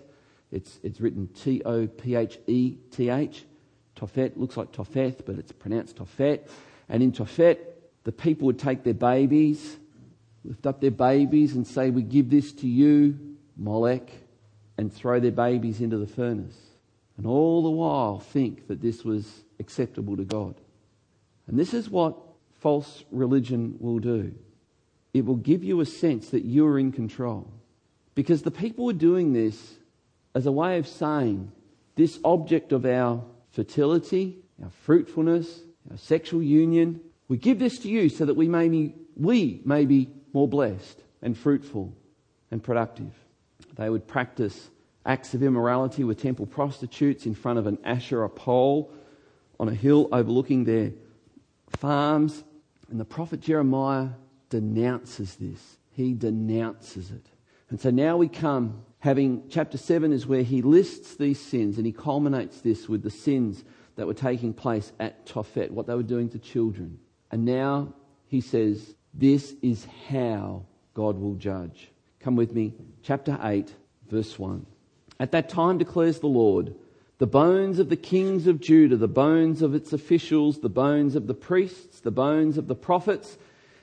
It's, 0.52 0.80
it's 0.84 1.00
written 1.00 1.28
T 1.28 1.62
O 1.64 1.86
P 1.88 2.16
H 2.16 2.40
E 2.48 2.78
T 2.90 3.10
H. 3.10 3.46
Tophet 3.96 4.36
looks 4.36 4.58
like 4.58 4.72
Topheth, 4.72 5.26
but 5.26 5.36
it's 5.36 5.52
pronounced 5.52 5.98
Tophet. 5.98 6.50
And 6.90 7.04
in 7.04 7.12
Tophet, 7.12 7.60
the 8.04 8.12
people 8.12 8.48
would 8.48 8.58
take 8.58 8.84
their 8.84 8.96
babies, 8.96 9.78
lift 10.44 10.66
up 10.66 10.82
their 10.82 10.92
babies, 10.92 11.56
and 11.56 11.66
say, 11.68 11.92
We 11.92 12.02
give 12.02 12.32
this 12.32 12.52
to 12.54 12.68
you, 12.68 13.38
Molech, 13.58 14.10
and 14.78 14.92
throw 14.92 15.20
their 15.20 15.32
babies 15.32 15.82
into 15.82 15.98
the 15.98 16.08
furnace. 16.08 16.58
And 17.18 17.28
all 17.28 17.62
the 17.62 17.70
while 17.70 18.20
think 18.20 18.68
that 18.68 18.82
this 18.82 19.04
was 19.04 19.44
acceptable 19.60 20.18
to 20.18 20.24
God. 20.24 20.56
And 21.46 21.60
this 21.60 21.76
is 21.76 21.88
what 21.88 22.18
false 22.62 23.04
religion 23.12 23.76
will 23.80 24.00
do 24.00 24.34
it 25.14 25.26
will 25.26 25.36
give 25.36 25.64
you 25.64 25.82
a 25.82 25.86
sense 25.86 26.30
that 26.30 26.46
you're 26.46 26.80
in 26.80 26.92
control. 26.92 27.52
Because 28.16 28.44
the 28.44 28.52
people 28.52 28.86
were 28.86 28.94
doing 28.94 29.34
this 29.34 29.78
as 30.34 30.46
a 30.46 30.52
way 30.52 30.78
of 30.78 30.88
saying 30.88 31.52
this 31.96 32.20
object 32.24 32.72
of 32.72 32.86
our 32.86 33.24
fertility, 33.52 34.38
our 34.64 34.70
fruitfulness, 34.70 35.62
our 35.90 35.98
sexual 35.98 36.42
union, 36.42 37.02
we 37.28 37.38
give 37.38 37.60
this 37.60 37.80
to 37.80 37.90
you 37.90 38.10
so 38.10 38.26
that 38.26 38.36
we 38.36 38.48
may 38.48 38.70
be, 38.70 38.94
we 39.16 39.62
may 39.66 39.86
be 39.86 40.10
more 40.34 40.48
blessed 40.48 41.02
and 41.22 41.38
fruitful 41.38 41.94
and 42.50 42.64
productive. 42.64 43.12
They 43.76 43.90
would 43.90 44.08
practice 44.08 44.70
acts 45.06 45.34
of 45.34 45.44
immorality 45.44 46.04
with 46.04 46.22
temple 46.22 46.46
prostitutes 46.46 47.26
in 47.26 47.34
front 47.34 47.60
of 47.60 47.68
an 47.68 47.78
Asherah 47.84 48.30
pole 48.30 48.92
on 49.60 49.68
a 49.68 49.74
hill 49.74 50.08
overlooking 50.12 50.64
their 50.64 50.92
farms. 51.70 52.44
And 52.92 53.00
the 53.00 53.06
prophet 53.06 53.40
Jeremiah 53.40 54.10
denounces 54.50 55.36
this. 55.36 55.78
He 55.92 56.14
denounces 56.14 57.10
it. 57.10 57.26
And 57.70 57.80
so 57.80 57.90
now 57.90 58.18
we 58.18 58.28
come, 58.28 58.84
having 59.00 59.44
chapter 59.50 59.78
7 59.78 60.12
is 60.12 60.28
where 60.28 60.44
he 60.44 60.62
lists 60.62 61.16
these 61.16 61.40
sins 61.40 61.78
and 61.78 61.86
he 61.86 61.94
culminates 61.94 62.60
this 62.60 62.90
with 62.90 63.02
the 63.02 63.10
sins 63.10 63.64
that 63.96 64.08
were 64.08 64.14
taking 64.14 64.54
place 64.54 64.92
at 65.00 65.26
Tophet, 65.26 65.72
what 65.72 65.88
they 65.88 65.96
were 65.96 66.04
doing 66.04 66.28
to 66.30 66.40
children. 66.40 67.00
And 67.32 67.46
now 67.46 67.94
he 68.28 68.42
says, 68.42 68.94
This 69.14 69.56
is 69.62 69.88
how 70.10 70.66
God 70.94 71.18
will 71.18 71.36
judge. 71.36 71.92
Come 72.20 72.36
with 72.36 72.54
me, 72.54 72.74
chapter 73.04 73.40
8, 73.42 73.74
verse 74.10 74.38
1. 74.38 74.66
At 75.18 75.32
that 75.32 75.48
time 75.48 75.78
declares 75.78 76.20
the 76.20 76.28
Lord, 76.28 76.76
the 77.22 77.28
bones 77.28 77.78
of 77.78 77.90
the 77.90 77.96
kings 77.96 78.48
of 78.48 78.60
Judah, 78.60 78.98
the 78.98 79.08
bones 79.08 79.62
of 79.62 79.76
its 79.76 79.94
officials, 79.94 80.62
the 80.62 80.70
bones 80.70 81.16
of 81.16 81.28
the 81.28 81.36
priests, 81.36 82.00
the 82.00 82.10
bones 82.10 82.58
of 82.58 82.68
the 82.68 82.74
prophets, 82.74 83.38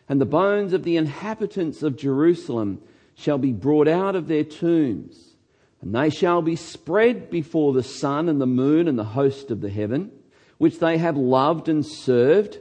and 0.08 0.20
the 0.20 0.26
bones 0.26 0.72
of 0.72 0.82
the 0.82 0.96
inhabitants 0.96 1.84
of 1.84 1.96
Jerusalem 1.96 2.82
shall 3.14 3.38
be 3.38 3.52
brought 3.52 3.86
out 3.86 4.16
of 4.16 4.26
their 4.26 4.42
tombs, 4.42 5.36
and 5.80 5.94
they 5.94 6.10
shall 6.10 6.42
be 6.42 6.56
spread 6.56 7.30
before 7.30 7.72
the 7.72 7.84
sun 7.84 8.28
and 8.28 8.40
the 8.40 8.46
moon 8.46 8.88
and 8.88 8.98
the 8.98 9.04
host 9.04 9.52
of 9.52 9.60
the 9.60 9.70
heaven, 9.70 10.10
which 10.56 10.80
they 10.80 10.98
have 10.98 11.16
loved 11.16 11.68
and 11.68 11.86
served, 11.86 12.58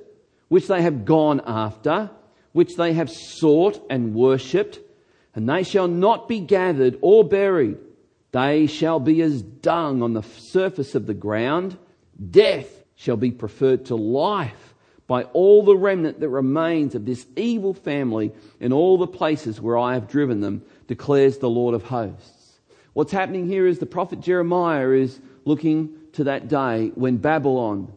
which 0.47 0.67
they 0.67 0.83
have 0.83 1.05
gone 1.05 1.41
after, 1.47 2.11
which 2.51 2.75
they 2.75 2.93
have 2.93 3.09
sought 3.09 3.83
and 3.89 4.13
worshipped, 4.13 4.79
and 5.33 5.49
they 5.49 5.63
shall 5.63 5.87
not 5.87 6.29
be 6.29 6.39
gathered 6.39 6.99
or 7.01 7.27
buried 7.27 7.79
they 8.37 8.67
shall 8.67 8.99
be 8.99 9.19
as 9.23 9.41
dung 9.41 10.03
on 10.03 10.13
the 10.13 10.21
surface 10.21 10.93
of 10.93 11.07
the 11.07 11.13
ground. 11.15 11.75
Death 12.29 12.83
shall 12.95 13.17
be 13.17 13.31
preferred 13.31 13.85
to 13.85 13.95
life 13.95 14.75
by 15.07 15.23
all 15.23 15.63
the 15.63 15.75
remnant 15.75 16.19
that 16.19 16.29
remains 16.29 16.93
of 16.93 17.03
this 17.03 17.25
evil 17.35 17.73
family 17.73 18.31
in 18.59 18.71
all 18.71 18.99
the 18.99 19.07
places 19.07 19.59
where 19.59 19.75
I 19.75 19.95
have 19.95 20.07
driven 20.07 20.41
them, 20.41 20.61
declares 20.85 21.39
the 21.39 21.49
Lord 21.49 21.73
of 21.73 21.85
hosts. 21.85 22.59
What's 22.93 23.11
happening 23.11 23.47
here 23.47 23.65
is 23.65 23.79
the 23.79 23.87
prophet 23.87 24.19
Jeremiah 24.19 24.89
is 24.91 25.19
looking 25.45 25.95
to 26.13 26.25
that 26.25 26.47
day 26.47 26.91
when 26.93 27.17
Babylon 27.17 27.91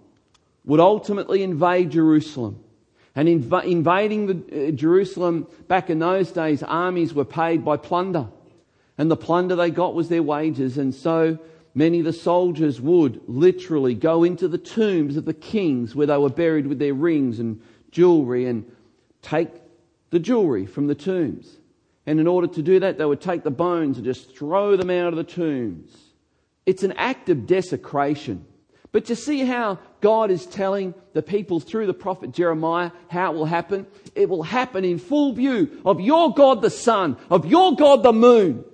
would 0.64 0.80
ultimately 0.80 1.42
invade 1.42 1.90
Jerusalem. 1.90 2.64
And 3.14 3.28
inv- 3.28 3.64
invading 3.64 4.26
the, 4.26 4.68
uh, 4.68 4.70
Jerusalem 4.70 5.48
back 5.68 5.90
in 5.90 5.98
those 5.98 6.30
days, 6.30 6.62
armies 6.62 7.12
were 7.12 7.26
paid 7.26 7.62
by 7.62 7.76
plunder 7.76 8.28
and 9.00 9.10
the 9.10 9.16
plunder 9.16 9.56
they 9.56 9.70
got 9.70 9.94
was 9.94 10.10
their 10.10 10.22
wages. 10.22 10.76
And 10.76 10.94
so 10.94 11.38
many 11.74 12.00
of 12.00 12.04
the 12.04 12.12
soldiers 12.12 12.82
would 12.82 13.22
literally 13.26 13.94
go 13.94 14.24
into 14.24 14.46
the 14.46 14.58
tombs 14.58 15.16
of 15.16 15.24
the 15.24 15.32
kings 15.32 15.96
where 15.96 16.06
they 16.06 16.18
were 16.18 16.28
buried 16.28 16.66
with 16.66 16.78
their 16.78 16.92
rings 16.92 17.38
and 17.38 17.62
jewelry 17.90 18.44
and 18.44 18.70
take 19.22 19.48
the 20.10 20.18
jewelry 20.18 20.66
from 20.66 20.86
the 20.86 20.94
tombs. 20.94 21.56
And 22.04 22.20
in 22.20 22.26
order 22.26 22.46
to 22.48 22.60
do 22.60 22.78
that, 22.80 22.98
they 22.98 23.06
would 23.06 23.22
take 23.22 23.42
the 23.42 23.50
bones 23.50 23.96
and 23.96 24.04
just 24.04 24.36
throw 24.36 24.76
them 24.76 24.90
out 24.90 25.14
of 25.14 25.16
the 25.16 25.24
tombs. 25.24 25.96
It's 26.66 26.82
an 26.82 26.92
act 26.92 27.30
of 27.30 27.46
desecration. 27.46 28.44
But 28.92 29.08
you 29.08 29.14
see 29.14 29.46
how 29.46 29.78
God 30.02 30.30
is 30.30 30.44
telling 30.44 30.92
the 31.14 31.22
people 31.22 31.58
through 31.58 31.86
the 31.86 31.94
prophet 31.94 32.32
Jeremiah 32.32 32.90
how 33.08 33.32
it 33.32 33.36
will 33.36 33.46
happen? 33.46 33.86
It 34.14 34.28
will 34.28 34.42
happen 34.42 34.84
in 34.84 34.98
full 34.98 35.32
view 35.32 35.80
of 35.86 36.02
your 36.02 36.34
God 36.34 36.60
the 36.60 36.68
sun, 36.68 37.16
of 37.30 37.46
your 37.46 37.74
God 37.76 38.02
the 38.02 38.12
moon, 38.12 38.66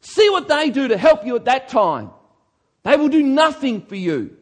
See 0.00 0.28
what 0.30 0.48
they 0.48 0.70
do 0.70 0.88
to 0.88 0.96
help 0.96 1.26
you 1.26 1.36
at 1.36 1.46
that 1.46 1.68
time. 1.68 2.10
They 2.82 2.96
will 2.96 3.08
do 3.08 3.22
nothing 3.22 3.82
for 3.82 3.96
you. 3.96 4.36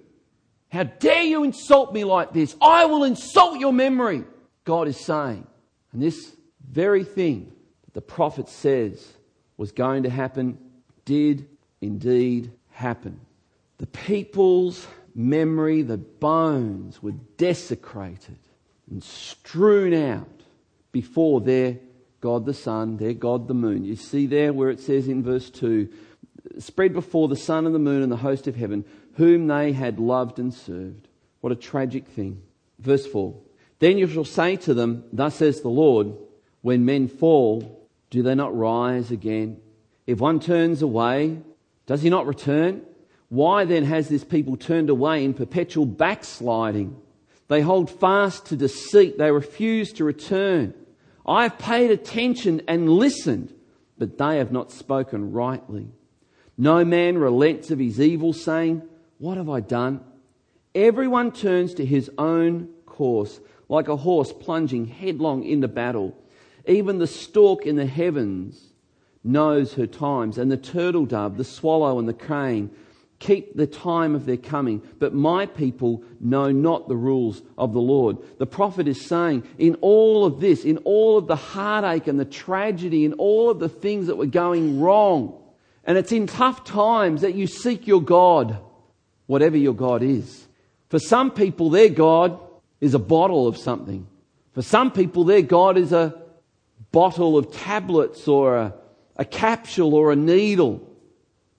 How 0.70 0.84
dare 0.84 1.22
you 1.22 1.44
insult 1.44 1.92
me 1.94 2.04
like 2.04 2.32
this? 2.32 2.56
I 2.60 2.84
will 2.86 3.04
insult 3.04 3.60
your 3.60 3.72
memory, 3.72 4.24
God 4.64 4.88
is 4.88 4.98
saying. 4.98 5.46
And 5.92 6.02
this 6.02 6.34
very 6.68 7.04
thing 7.04 7.52
that 7.84 7.94
the 7.94 8.00
prophet 8.00 8.48
says 8.48 9.12
was 9.56 9.72
going 9.72 10.02
to 10.02 10.10
happen 10.10 10.58
did 11.04 11.48
indeed 11.80 12.50
happen. 12.70 13.20
The 13.78 13.86
people's 13.86 14.86
memory, 15.14 15.82
the 15.82 15.98
bones 15.98 17.02
were 17.02 17.14
desecrated 17.36 18.38
and 18.90 19.02
strewn 19.02 19.94
out 19.94 20.42
before 20.92 21.40
their 21.40 21.78
God 22.24 22.46
the 22.46 22.54
sun, 22.54 22.96
their 22.96 23.12
God 23.12 23.48
the 23.48 23.54
moon. 23.54 23.84
You 23.84 23.96
see 23.96 24.24
there 24.26 24.54
where 24.54 24.70
it 24.70 24.80
says 24.80 25.08
in 25.08 25.22
verse 25.22 25.50
2 25.50 25.90
spread 26.58 26.94
before 26.94 27.28
the 27.28 27.36
sun 27.36 27.66
and 27.66 27.74
the 27.74 27.78
moon 27.78 28.02
and 28.02 28.10
the 28.10 28.16
host 28.16 28.46
of 28.46 28.56
heaven, 28.56 28.86
whom 29.16 29.46
they 29.46 29.72
had 29.72 30.00
loved 30.00 30.38
and 30.38 30.54
served. 30.54 31.06
What 31.42 31.52
a 31.52 31.56
tragic 31.56 32.08
thing. 32.08 32.40
Verse 32.78 33.06
4 33.06 33.38
Then 33.78 33.98
you 33.98 34.06
shall 34.06 34.24
say 34.24 34.56
to 34.56 34.72
them, 34.72 35.04
Thus 35.12 35.34
says 35.34 35.60
the 35.60 35.68
Lord, 35.68 36.14
when 36.62 36.86
men 36.86 37.08
fall, 37.08 37.86
do 38.08 38.22
they 38.22 38.34
not 38.34 38.56
rise 38.56 39.10
again? 39.10 39.60
If 40.06 40.18
one 40.18 40.40
turns 40.40 40.80
away, 40.80 41.40
does 41.84 42.00
he 42.00 42.08
not 42.08 42.26
return? 42.26 42.86
Why 43.28 43.66
then 43.66 43.84
has 43.84 44.08
this 44.08 44.24
people 44.24 44.56
turned 44.56 44.88
away 44.88 45.26
in 45.26 45.34
perpetual 45.34 45.84
backsliding? 45.84 46.96
They 47.48 47.60
hold 47.60 47.90
fast 47.90 48.46
to 48.46 48.56
deceit, 48.56 49.18
they 49.18 49.30
refuse 49.30 49.92
to 49.94 50.04
return. 50.04 50.72
I 51.26 51.44
have 51.44 51.58
paid 51.58 51.90
attention 51.90 52.62
and 52.68 52.88
listened, 52.88 53.54
but 53.96 54.18
they 54.18 54.38
have 54.38 54.52
not 54.52 54.70
spoken 54.70 55.32
rightly. 55.32 55.88
No 56.58 56.84
man 56.84 57.18
relents 57.18 57.70
of 57.70 57.78
his 57.78 58.00
evil, 58.00 58.32
saying, 58.32 58.82
What 59.18 59.36
have 59.36 59.48
I 59.48 59.60
done? 59.60 60.00
Everyone 60.74 61.32
turns 61.32 61.74
to 61.74 61.84
his 61.84 62.10
own 62.18 62.68
course, 62.84 63.40
like 63.68 63.88
a 63.88 63.96
horse 63.96 64.32
plunging 64.32 64.86
headlong 64.86 65.44
into 65.44 65.68
battle. 65.68 66.16
Even 66.66 66.98
the 66.98 67.06
stork 67.06 67.66
in 67.66 67.76
the 67.76 67.86
heavens 67.86 68.72
knows 69.22 69.74
her 69.74 69.86
times, 69.86 70.36
and 70.36 70.50
the 70.50 70.56
turtle 70.56 71.06
dove, 71.06 71.36
the 71.36 71.44
swallow, 71.44 71.98
and 71.98 72.08
the 72.08 72.12
crane 72.12 72.70
keep 73.18 73.56
the 73.56 73.66
time 73.66 74.14
of 74.14 74.26
their 74.26 74.36
coming, 74.36 74.82
but 74.98 75.14
my 75.14 75.46
people 75.46 76.02
know 76.20 76.50
not 76.50 76.88
the 76.88 76.96
rules 76.96 77.42
of 77.56 77.72
the 77.72 77.80
Lord. 77.80 78.18
The 78.38 78.46
prophet 78.46 78.88
is 78.88 79.06
saying, 79.06 79.44
in 79.58 79.76
all 79.80 80.24
of 80.24 80.40
this, 80.40 80.64
in 80.64 80.78
all 80.78 81.16
of 81.16 81.26
the 81.26 81.36
heartache 81.36 82.06
and 82.06 82.18
the 82.18 82.24
tragedy, 82.24 83.04
in 83.04 83.14
all 83.14 83.50
of 83.50 83.58
the 83.58 83.68
things 83.68 84.08
that 84.08 84.16
were 84.16 84.26
going 84.26 84.80
wrong, 84.80 85.40
and 85.84 85.98
it's 85.98 86.12
in 86.12 86.26
tough 86.26 86.64
times 86.64 87.20
that 87.22 87.34
you 87.34 87.46
seek 87.46 87.86
your 87.86 88.02
God, 88.02 88.58
whatever 89.26 89.56
your 89.56 89.74
God 89.74 90.02
is. 90.02 90.46
For 90.88 90.98
some 90.98 91.30
people, 91.30 91.70
their 91.70 91.88
God 91.88 92.38
is 92.80 92.94
a 92.94 92.98
bottle 92.98 93.46
of 93.46 93.56
something. 93.56 94.06
For 94.52 94.62
some 94.62 94.90
people, 94.92 95.24
their 95.24 95.42
God 95.42 95.76
is 95.76 95.92
a 95.92 96.14
bottle 96.92 97.36
of 97.36 97.52
tablets 97.52 98.28
or 98.28 98.56
a, 98.56 98.74
a 99.16 99.24
capsule 99.24 99.94
or 99.94 100.12
a 100.12 100.16
needle. 100.16 100.88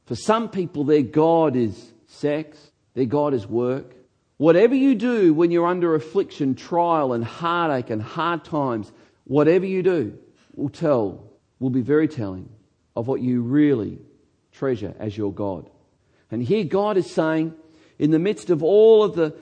For 0.06 0.16
some 0.16 0.50
people, 0.50 0.84
their 0.84 1.02
God 1.02 1.56
is 1.56 1.94
sex, 2.08 2.72
their 2.94 3.06
God 3.06 3.34
is 3.34 3.48
work. 3.48 3.96
Whatever 4.38 4.76
you 4.76 4.96
do 4.96 5.34
when 5.34 5.52
you're 5.52 5.66
under 5.66 5.96
affliction, 5.96 6.56
trial, 6.56 7.14
and 7.14 7.24
heartache 7.24 7.90
and 7.90 8.02
hard 8.02 8.44
times, 8.44 8.92
whatever 9.24 9.66
you 9.66 9.82
do 9.82 10.18
will 10.54 10.70
tell, 10.70 11.24
will 11.60 11.70
be 11.70 11.82
very 11.82 12.08
telling 12.08 12.50
of 12.96 13.08
what 13.08 13.22
you 13.22 13.42
really 13.42 14.00
treasure 14.52 14.94
as 15.00 15.18
your 15.18 15.34
God. 15.34 15.70
And 16.32 16.44
here 16.44 16.64
God 16.64 16.98
is 16.98 17.10
saying, 17.10 17.54
in 17.98 18.12
the 18.12 18.20
midst 18.20 18.50
of 18.50 18.62
all 18.62 19.04
of 19.04 19.16
the, 19.16 19.36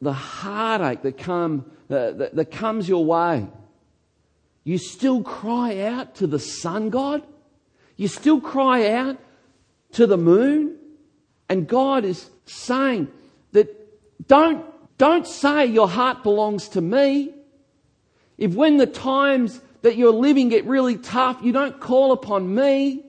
the 0.00 0.12
heartache 0.12 1.02
that, 1.02 1.18
come, 1.18 1.70
uh, 1.90 2.12
that, 2.12 2.34
that 2.34 2.50
comes 2.50 2.88
your 2.88 3.04
way, 3.04 3.46
you 4.64 4.78
still 4.78 5.22
cry 5.22 5.80
out 5.80 6.16
to 6.16 6.26
the 6.26 6.38
sun 6.38 6.90
God? 6.90 7.22
You 7.96 8.08
still 8.08 8.40
cry 8.40 8.90
out 8.92 9.18
to 9.92 10.06
the 10.06 10.16
moon? 10.16 10.76
And 11.48 11.66
God 11.68 12.04
is 12.04 12.30
saying 12.46 13.08
that 13.52 13.68
don't, 14.28 14.64
don't 14.98 15.26
say 15.26 15.66
your 15.66 15.88
heart 15.88 16.22
belongs 16.22 16.68
to 16.70 16.80
me. 16.80 17.34
If 18.38 18.54
when 18.54 18.78
the 18.78 18.86
times 18.86 19.60
that 19.82 19.96
you're 19.96 20.12
living 20.12 20.48
get 20.48 20.64
really 20.64 20.96
tough, 20.96 21.40
you 21.42 21.52
don't 21.52 21.78
call 21.80 22.12
upon 22.12 22.54
me. 22.54 23.04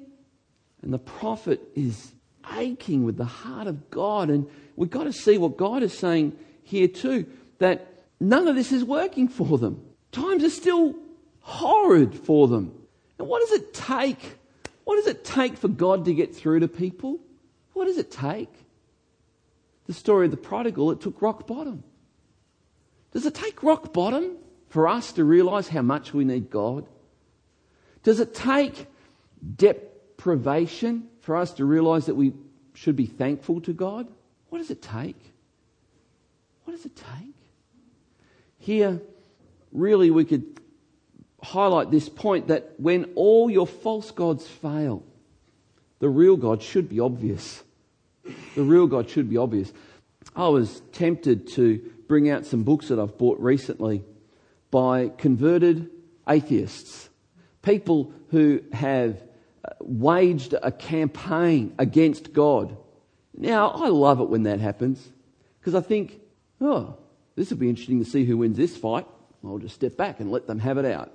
And 0.82 0.94
the 0.94 1.00
prophet 1.00 1.62
is 1.76 2.12
aching 2.58 3.06
with 3.06 3.18
the 3.18 3.26
heart 3.26 3.68
of 3.68 3.90
God. 3.90 4.30
And 4.30 4.50
we've 4.76 4.90
got 4.90 5.06
to 5.06 5.14
see 5.14 5.38
what 5.38 5.58
God 5.58 5.82
is 5.84 5.98
saying 5.98 6.38
here 6.64 6.88
too 6.88 7.26
that 7.60 7.88
none 8.20 8.48
of 8.48 8.56
this 8.56 8.72
is 8.72 8.84
working 8.84 9.28
for 9.28 9.58
them. 9.58 9.82
Times 10.12 10.44
are 10.44 10.50
still 10.50 10.96
horrid 11.40 12.14
for 12.14 12.48
them. 12.48 12.74
And 13.18 13.28
what 13.28 13.42
does 13.42 13.60
it 13.60 13.74
take? 13.74 14.38
What 14.84 14.98
does 14.98 15.08
it 15.08 15.24
take 15.24 15.58
for 15.58 15.68
God 15.68 16.06
to 16.06 16.14
get 16.14 16.36
through 16.36 16.60
to 16.62 16.68
people? 16.68 17.20
What 17.74 17.86
does 17.86 17.98
it 17.98 18.12
take? 18.12 18.52
The 19.86 19.94
story 19.94 20.26
of 20.26 20.32
the 20.32 20.38
prodigal, 20.38 20.92
it 20.92 21.02
took 21.02 21.22
rock 21.22 21.48
bottom. 21.48 21.84
Does 23.12 23.26
it 23.26 23.36
take 23.36 23.64
rock 23.64 23.94
bottom 23.94 24.38
for 24.70 24.88
us 24.88 25.12
to 25.14 25.24
realize 25.24 25.68
how 25.68 25.82
much 25.82 26.14
we 26.14 26.24
need 26.24 26.50
God? 26.50 26.88
Does 28.04 28.20
it 28.20 28.34
take 28.34 28.88
deprivation 29.56 31.08
for 31.22 31.36
us 31.36 31.54
to 31.54 31.66
realize 31.66 32.08
that 32.08 32.16
we 32.16 32.34
should 32.74 32.96
be 32.96 33.06
thankful 33.06 33.62
to 33.62 33.74
God? 33.74 34.08
What 34.50 34.60
does 34.60 34.72
it 34.72 34.82
take? 34.82 35.32
What 36.64 36.74
does 36.74 36.86
it 36.86 36.96
take? 36.96 37.36
Here, 38.60 39.02
really, 39.72 40.10
we 40.12 40.26
could 40.26 40.60
highlight 41.44 41.92
this 41.92 42.10
point 42.10 42.48
that 42.48 42.74
when 42.78 43.12
all 43.16 43.50
your 43.50 43.68
false 43.68 44.12
gods 44.12 44.48
fail, 44.48 45.04
the 46.00 46.10
real 46.10 46.38
God 46.38 46.62
should 46.62 46.90
be 46.90 47.00
obvious. 47.00 47.64
The 48.56 48.64
real 48.64 48.88
God 48.88 49.10
should 49.10 49.30
be 49.30 49.38
obvious. 49.38 49.72
I 50.36 50.48
was 50.48 50.82
tempted 50.94 51.48
to 51.50 51.80
bring 52.08 52.30
out 52.30 52.46
some 52.46 52.64
books 52.64 52.88
that 52.88 53.00
I've 53.00 53.18
bought 53.18 53.40
recently 53.40 54.04
by 54.72 55.10
converted 55.18 55.90
atheists, 56.28 57.10
people 57.62 58.14
who 58.30 58.62
have 58.72 59.22
uh, 59.64 59.74
waged 59.82 60.56
a 60.62 60.72
campaign 60.72 61.76
against 61.78 62.34
God. 62.34 62.76
Now, 63.36 63.70
I 63.70 63.90
love 63.90 64.20
it 64.20 64.30
when 64.30 64.44
that 64.44 64.60
happens 64.60 65.06
because 65.60 65.76
I 65.76 65.82
think, 65.82 66.20
oh, 66.60 66.98
this 67.36 67.50
will 67.50 67.58
be 67.58 67.70
interesting 67.70 68.04
to 68.04 68.10
see 68.10 68.26
who 68.26 68.38
wins 68.38 68.58
this 68.58 68.76
fight. 68.76 69.08
I'll 69.46 69.58
just 69.58 69.76
step 69.76 69.98
back 69.98 70.20
and 70.20 70.32
let 70.32 70.48
them 70.48 70.60
have 70.60 70.78
it 70.78 70.86
out. 70.86 71.12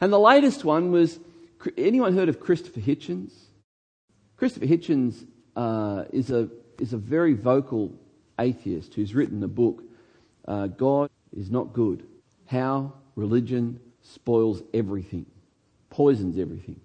And 0.00 0.12
the 0.12 0.18
latest 0.18 0.64
one 0.64 0.92
was 0.92 1.18
anyone 1.76 2.14
heard 2.14 2.28
of 2.28 2.40
Christopher 2.40 2.80
Hitchens? 2.80 3.32
Christopher 4.36 4.66
Hitchens 4.66 5.26
uh, 5.56 6.04
is, 6.12 6.30
a, 6.30 6.48
is 6.78 6.92
a 6.92 6.98
very 6.98 7.34
vocal 7.34 7.92
atheist 8.38 8.94
who's 8.94 9.14
written 9.14 9.42
a 9.42 9.48
book, 9.48 9.82
uh, 10.46 10.68
God 10.68 11.10
is 11.36 11.50
Not 11.50 11.72
Good 11.72 12.06
How 12.46 12.92
Religion 13.16 13.80
Spoils 14.02 14.62
Everything, 14.72 15.26
Poisons 15.90 16.38
Everything. 16.38 16.80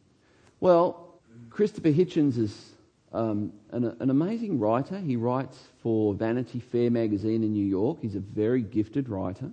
Well, 0.59 1.19
Christopher 1.51 1.91
Hitchens 1.91 2.37
is 2.39 2.71
um, 3.11 3.53
an, 3.71 3.95
an 3.99 4.09
amazing 4.09 4.59
writer. 4.59 4.97
He 4.97 5.15
writes 5.15 5.59
for 5.83 6.15
Vanity 6.15 6.59
Fair 6.59 6.89
magazine 6.89 7.43
in 7.43 7.53
New 7.53 7.65
York. 7.65 7.99
He's 8.01 8.15
a 8.15 8.19
very 8.19 8.63
gifted 8.63 9.07
writer 9.07 9.51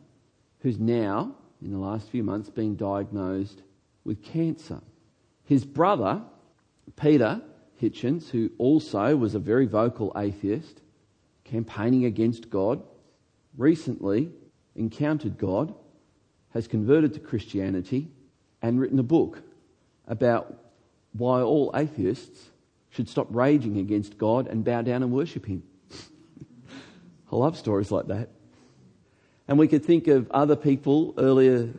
who's 0.61 0.79
now 0.79 1.35
in 1.63 1.73
the 1.73 1.79
last 1.79 2.09
few 2.09 2.23
months 2.23 2.49
been 2.51 2.77
diagnosed 2.77 3.63
with 4.05 4.23
cancer. 4.23 4.81
His 5.45 5.65
brother, 5.65 6.23
Peter 6.97 7.43
Hitchens, 7.81 8.31
who 8.31 8.51
also 8.59 9.17
was 9.17 9.35
a 9.35 9.39
very 9.39 9.67
vocal 9.67 10.13
atheist, 10.17 10.81
campaigning 11.45 12.05
against 12.05 12.51
God, 12.51 12.83
recently 13.57 14.31
encountered 14.77 15.39
God, 15.39 15.75
has 16.51 16.67
converted 16.67 17.15
to 17.15 17.21
Christianity, 17.21 18.09
and 18.63 18.81
written 18.81 18.99
a 18.99 19.05
book 19.05 19.43
about 20.07 20.55
why 21.13 21.41
all 21.41 21.71
atheists 21.75 22.51
should 22.91 23.09
stop 23.09 23.29
raging 23.31 23.79
against 23.79 24.19
God 24.19 24.49
and 24.49 24.65
bow 24.65 24.83
down 24.83 25.03
and 25.03 25.13
worship 25.13 25.47
Him. 25.47 25.63
I 27.33 27.37
love 27.37 27.57
stories 27.57 27.91
like 27.91 28.09
that. 28.09 28.29
And 29.51 29.59
we 29.59 29.67
could 29.67 29.85
think 29.85 30.07
of 30.07 30.31
other 30.31 30.55
people 30.55 31.13
earlier 31.19 31.71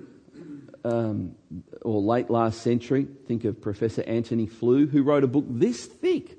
um, 0.84 1.36
or 1.82 2.02
late 2.02 2.30
last 2.30 2.62
century. 2.62 3.08
Think 3.28 3.46
of 3.46 3.62
Professor 3.62 4.04
Antony 4.04 4.46
Flew, 4.46 4.88
who 4.88 5.04
wrote 5.04 5.24
a 5.24 5.28
book 5.28 5.46
this 5.48 5.86
thick. 5.86 6.38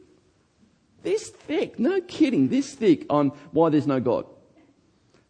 This 1.02 1.30
thick, 1.30 1.78
no 1.78 2.02
kidding, 2.02 2.48
this 2.48 2.74
thick 2.74 3.06
on 3.08 3.30
why 3.50 3.70
there's 3.70 3.86
no 3.86 3.98
God. 3.98 4.26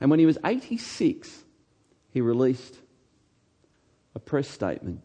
And 0.00 0.10
when 0.10 0.18
he 0.18 0.26
was 0.26 0.38
86, 0.44 1.44
he 2.10 2.20
released 2.20 2.74
a 4.16 4.18
press 4.18 4.48
statement 4.48 5.02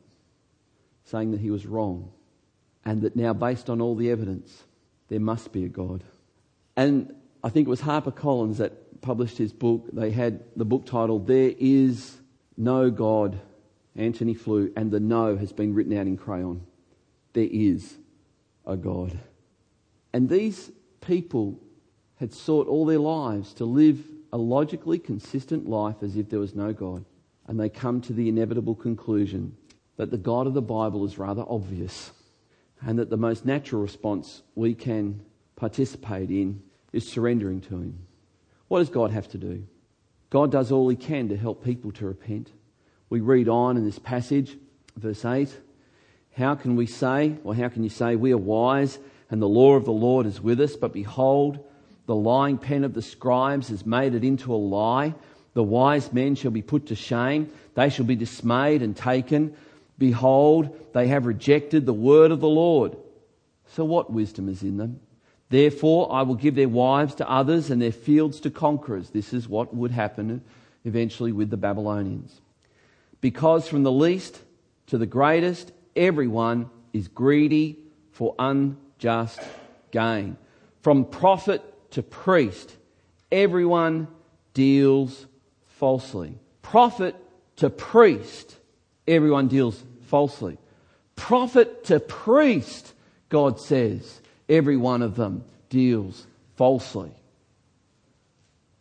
saying 1.06 1.30
that 1.30 1.40
he 1.40 1.52
was 1.52 1.68
wrong 1.68 2.12
and 2.84 3.04
that 3.04 3.16
now, 3.16 3.34
based 3.34 3.70
on 3.70 3.82
all 3.82 3.96
the 3.96 4.10
evidence, 4.10 4.64
there 5.10 5.20
must 5.20 5.52
be 5.52 5.64
a 5.64 5.70
God. 5.70 6.04
And 6.76 7.14
I 7.44 7.50
think 7.50 7.68
it 7.68 7.70
was 7.70 7.82
HarperCollins 7.82 8.58
that 8.58 8.74
published 9.02 9.38
his 9.38 9.54
book, 9.54 9.88
they 9.92 10.12
had 10.12 10.44
the 10.56 10.66
book 10.66 10.86
titled 10.86 11.28
There 11.28 11.54
Is 11.58 12.18
No 12.58 12.90
God, 12.90 13.40
Antony 13.96 14.34
Flew, 14.34 14.72
and 14.76 14.92
the 14.92 15.00
no 15.00 15.36
has 15.38 15.52
been 15.52 15.74
written 15.74 15.98
out 15.98 16.08
in 16.08 16.18
crayon. 16.18 16.66
There 17.34 17.48
is 17.50 17.98
a 18.66 18.76
God. 18.76 19.20
And 20.14 20.30
these 20.30 20.72
people 21.02 21.60
had 22.16 22.34
sought 22.34 22.68
all 22.68 22.86
their 22.86 23.00
lives 23.00 23.54
to 23.56 23.66
live 23.66 24.00
a 24.34 24.38
logically 24.38 25.00
consistent 25.00 25.70
life 25.70 25.98
as 26.02 26.16
if 26.16 26.30
there 26.30 26.40
was 26.40 26.56
no 26.56 26.74
God. 26.74 27.06
And 27.48 27.60
they 27.60 27.70
come 27.70 28.02
to 28.02 28.14
the 28.14 28.28
inevitable 28.28 28.76
conclusion 28.76 29.56
that 29.96 30.12
the 30.12 30.18
God 30.18 30.48
of 30.48 30.54
the 30.54 30.62
Bible 30.62 31.06
is 31.06 31.18
rather 31.18 31.46
obvious 31.48 32.12
and 32.82 33.00
that 33.00 33.10
the 33.10 33.18
most 33.18 33.46
natural 33.46 33.82
response 33.82 34.44
we 34.56 34.74
can 34.74 35.22
participate 35.56 36.30
in 36.30 36.62
is 36.94 37.08
surrendering 37.08 37.62
to 37.62 37.82
Him. 37.82 38.07
What 38.68 38.80
does 38.80 38.90
God 38.90 39.12
have 39.12 39.30
to 39.30 39.38
do? 39.38 39.66
God 40.30 40.52
does 40.52 40.72
all 40.72 40.90
He 40.90 40.96
can 40.96 41.30
to 41.30 41.38
help 41.38 41.64
people 41.64 41.92
to 41.94 42.06
repent. 42.06 42.52
We 43.10 43.22
read 43.22 43.48
on 43.48 43.78
in 43.78 43.86
this 43.86 44.00
passage, 44.00 44.58
verse 44.96 45.24
8. 45.24 45.56
How 46.36 46.56
can 46.56 46.76
we 46.76 46.86
say, 46.86 47.38
or 47.44 47.56
how 47.56 47.70
can 47.70 47.84
you 47.84 47.90
say, 47.90 48.16
we 48.16 48.34
are 48.34 48.38
wise 48.38 49.00
and 49.30 49.42
the 49.42 49.48
law 49.48 49.76
of 49.76 49.86
the 49.86 49.92
Lord 49.92 50.26
is 50.26 50.42
with 50.42 50.60
us? 50.60 50.76
But 50.76 50.94
behold, 50.94 51.60
the 52.06 52.16
lying 52.16 52.58
pen 52.58 52.84
of 52.84 52.94
the 52.94 53.02
scribes 53.02 53.70
has 53.70 53.86
made 53.86 54.14
it 54.14 54.24
into 54.24 54.54
a 54.54 54.56
lie. 54.56 55.16
The 55.54 55.64
wise 55.64 56.14
men 56.14 56.36
shall 56.36 56.52
be 56.52 56.62
put 56.62 56.88
to 56.88 56.96
shame. 56.96 57.52
They 57.74 57.90
shall 57.90 58.06
be 58.06 58.16
dismayed 58.16 58.82
and 58.82 58.96
taken. 58.96 59.56
Behold, 59.98 60.78
they 60.94 61.08
have 61.08 61.26
rejected 61.26 61.86
the 61.86 61.94
word 61.94 62.32
of 62.32 62.40
the 62.40 62.48
Lord. 62.48 62.98
So 63.74 63.84
what 63.84 64.12
wisdom 64.12 64.50
is 64.50 64.62
in 64.62 64.78
them? 64.78 65.00
Therefore, 65.50 66.12
I 66.12 66.24
will 66.24 66.36
give 66.36 66.56
their 66.56 66.70
wives 66.70 67.16
to 67.16 67.30
others 67.30 67.70
and 67.70 67.82
their 67.82 67.92
fields 67.92 68.40
to 68.42 68.50
conquerors. 68.50 69.12
This 69.12 69.34
is 69.34 69.48
what 69.48 69.74
would 69.74 69.92
happen 69.92 70.42
eventually 70.84 71.32
with 71.32 71.50
the 71.50 71.58
Babylonians. 71.58 72.42
Because 73.22 73.68
from 73.68 73.84
the 73.84 73.92
least 73.92 74.42
to 74.88 74.98
the 74.98 75.06
greatest, 75.06 75.72
everyone 75.96 76.70
is 76.94 77.08
greedy 77.08 77.78
for 78.12 78.36
unjust 78.38 79.40
gain. 79.92 80.38
From 80.82 81.06
prophet 81.06 81.62
to 81.92 82.04
priest, 82.04 82.76
everyone 83.32 84.08
deals 84.54 85.28
falsely. 85.78 86.38
Prophet 86.62 87.16
to 87.58 87.70
priest, 87.70 88.56
everyone 89.08 89.48
deals 89.48 89.82
falsely. 90.08 90.58
Prophet 91.16 91.86
to 91.86 92.00
priest, 92.00 92.94
God 93.30 93.60
says, 93.60 94.22
every 94.50 94.78
one 94.78 95.02
of 95.02 95.16
them 95.16 95.44
deals 95.70 96.26
falsely. 96.56 97.12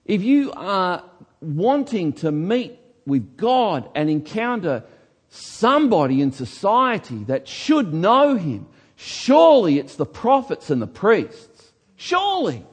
If 0.05 0.22
you 0.22 0.52
are 0.52 1.02
wanting 1.40 2.12
to 2.14 2.31
meet 2.31 2.79
with 3.07 3.37
God 3.37 3.88
and 3.94 4.09
encounter 4.09 4.85
somebody 5.29 6.22
in 6.22 6.33
society 6.33 7.24
that 7.24 7.48
should 7.48 7.92
know 7.92 8.37
Him, 8.37 8.66
surely 8.94 9.79
it's 9.79 9.96
the 9.96 10.07
prophets 10.07 10.70
and 10.70 10.81
the 10.81 10.87
priests. 10.87 11.72
Surely. 11.96 12.64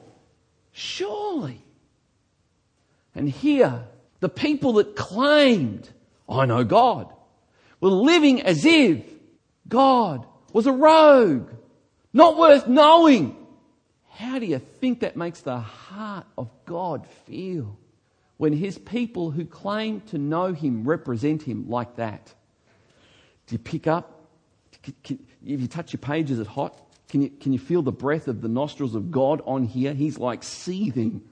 Surely. 0.72 1.60
And 3.14 3.28
here, 3.28 3.84
the 4.20 4.28
people 4.28 4.74
that 4.74 4.96
claimed, 4.96 5.88
I 6.28 6.46
know 6.46 6.64
God, 6.64 7.12
were 7.80 7.90
living 7.90 8.42
as 8.42 8.64
if 8.64 9.02
God 9.68 10.26
was 10.52 10.66
a 10.66 10.72
rogue 10.72 11.50
not 12.14 12.38
worth 12.38 12.66
knowing. 12.66 13.36
How 14.08 14.38
do 14.38 14.46
you 14.46 14.60
think 14.60 15.00
that 15.00 15.16
makes 15.16 15.40
the 15.40 15.58
heart 15.58 16.26
of 16.38 16.48
God 16.64 17.06
feel 17.26 17.76
when 18.36 18.52
his 18.52 18.78
people 18.78 19.32
who 19.32 19.44
claim 19.44 20.00
to 20.02 20.18
know 20.18 20.52
him 20.52 20.84
represent 20.84 21.42
him 21.42 21.68
like 21.68 21.96
that? 21.96 22.32
Do 23.46 23.54
you 23.56 23.58
pick 23.58 23.86
up? 23.86 24.22
If 24.84 25.18
you 25.42 25.66
touch 25.66 25.92
your 25.92 25.98
page, 25.98 26.30
is 26.30 26.38
it 26.38 26.46
hot? 26.46 26.80
Can 27.08 27.22
you, 27.22 27.30
can 27.30 27.52
you 27.52 27.58
feel 27.58 27.82
the 27.82 27.92
breath 27.92 28.28
of 28.28 28.40
the 28.40 28.48
nostrils 28.48 28.94
of 28.94 29.10
God 29.10 29.42
on 29.44 29.64
here? 29.64 29.92
He's 29.92 30.18
like 30.18 30.42
seething. 30.42 31.22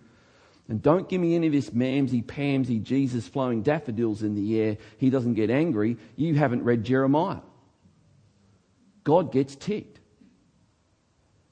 And 0.68 0.82
don't 0.82 1.08
give 1.08 1.20
me 1.20 1.34
any 1.34 1.48
of 1.48 1.52
this 1.52 1.70
mamsy 1.70 2.24
pamsy 2.24 2.82
Jesus 2.82 3.28
flowing 3.28 3.62
daffodils 3.62 4.22
in 4.22 4.34
the 4.34 4.60
air. 4.60 4.78
He 4.98 5.10
doesn't 5.10 5.34
get 5.34 5.50
angry. 5.50 5.96
You 6.16 6.34
haven't 6.34 6.64
read 6.64 6.84
Jeremiah. 6.84 7.40
God 9.04 9.32
gets 9.32 9.54
ticked. 9.54 10.00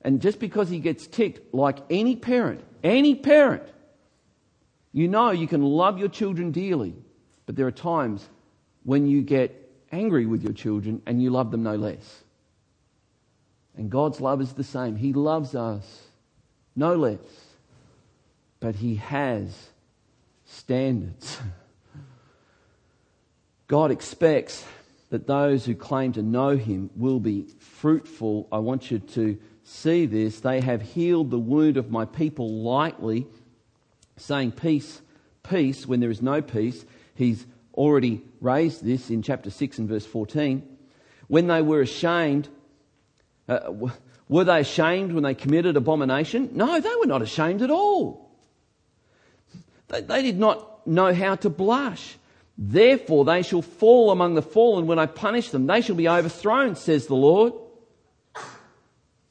And 0.02 0.20
just 0.20 0.38
because 0.38 0.68
he 0.68 0.78
gets 0.78 1.06
ticked, 1.06 1.54
like 1.54 1.78
any 1.90 2.16
parent, 2.16 2.62
any 2.82 3.14
parent, 3.14 3.64
you 4.92 5.08
know 5.08 5.30
you 5.30 5.46
can 5.46 5.62
love 5.62 5.98
your 5.98 6.08
children 6.08 6.52
dearly, 6.52 6.94
but 7.46 7.56
there 7.56 7.66
are 7.66 7.72
times 7.72 8.26
when 8.84 9.06
you 9.06 9.22
get 9.22 9.56
angry 9.92 10.26
with 10.26 10.42
your 10.42 10.52
children 10.52 11.02
and 11.06 11.22
you 11.22 11.30
love 11.30 11.50
them 11.50 11.62
no 11.62 11.76
less. 11.76 12.24
And 13.76 13.90
God's 13.90 14.20
love 14.20 14.40
is 14.40 14.52
the 14.54 14.64
same. 14.64 14.96
He 14.96 15.12
loves 15.12 15.54
us 15.54 16.08
no 16.74 16.94
less, 16.96 17.18
but 18.58 18.76
He 18.76 18.96
has 18.96 19.70
standards. 20.44 21.38
God 23.68 23.90
expects 23.90 24.64
that 25.10 25.26
those 25.26 25.64
who 25.64 25.74
claim 25.74 26.12
to 26.12 26.22
know 26.22 26.56
Him 26.56 26.90
will 26.96 27.20
be 27.20 27.46
fruitful. 27.58 28.48
I 28.50 28.58
want 28.58 28.90
you 28.90 28.98
to 28.98 29.38
see 29.70 30.06
this. 30.06 30.40
They 30.40 30.60
have 30.60 30.82
healed 30.82 31.30
the 31.30 31.38
wound 31.38 31.76
of 31.76 31.90
my 31.90 32.04
people 32.04 32.62
lightly, 32.62 33.26
saying, 34.16 34.52
Peace, 34.52 35.00
peace, 35.42 35.86
when 35.86 36.00
there 36.00 36.10
is 36.10 36.20
no 36.20 36.42
peace. 36.42 36.84
He's 37.14 37.46
already 37.74 38.22
raised 38.40 38.84
this 38.84 39.10
in 39.10 39.22
chapter 39.22 39.50
6 39.50 39.78
and 39.78 39.88
verse 39.88 40.06
14. 40.06 40.66
When 41.28 41.46
they 41.46 41.62
were 41.62 41.80
ashamed, 41.80 42.48
uh, 43.48 43.72
were 44.28 44.44
they 44.44 44.60
ashamed 44.60 45.12
when 45.12 45.22
they 45.22 45.34
committed 45.34 45.76
abomination? 45.76 46.50
No, 46.52 46.80
they 46.80 46.94
were 47.00 47.06
not 47.06 47.22
ashamed 47.22 47.62
at 47.62 47.70
all. 47.70 48.30
They, 49.88 50.00
they 50.00 50.22
did 50.22 50.38
not 50.38 50.86
know 50.86 51.14
how 51.14 51.36
to 51.36 51.50
blush. 51.50 52.16
Therefore, 52.58 53.24
they 53.24 53.42
shall 53.42 53.62
fall 53.62 54.10
among 54.10 54.34
the 54.34 54.42
fallen 54.42 54.86
when 54.86 54.98
I 54.98 55.06
punish 55.06 55.50
them. 55.50 55.66
They 55.66 55.80
shall 55.80 55.96
be 55.96 56.08
overthrown, 56.08 56.74
says 56.74 57.06
the 57.06 57.14
Lord. 57.14 57.52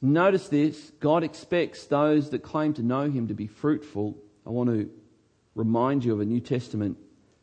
Notice 0.02 0.48
this 0.48 0.92
God 1.00 1.24
expects 1.24 1.84
those 1.86 2.30
that 2.30 2.42
claim 2.42 2.74
to 2.74 2.82
know 2.82 3.10
Him 3.10 3.28
to 3.28 3.34
be 3.34 3.46
fruitful. 3.46 4.16
I 4.46 4.50
want 4.50 4.70
to 4.70 4.90
remind 5.54 6.04
you 6.04 6.12
of 6.12 6.20
a 6.20 6.24
New 6.24 6.40
Testament 6.40 6.96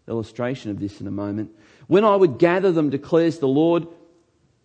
illustration 0.07 0.71
of 0.71 0.79
this 0.79 1.01
in 1.01 1.07
a 1.07 1.11
moment. 1.11 1.51
When 1.87 2.03
I 2.03 2.15
would 2.15 2.39
gather 2.39 2.71
them, 2.71 2.89
declares 2.89 3.39
the 3.39 3.47
Lord, 3.47 3.87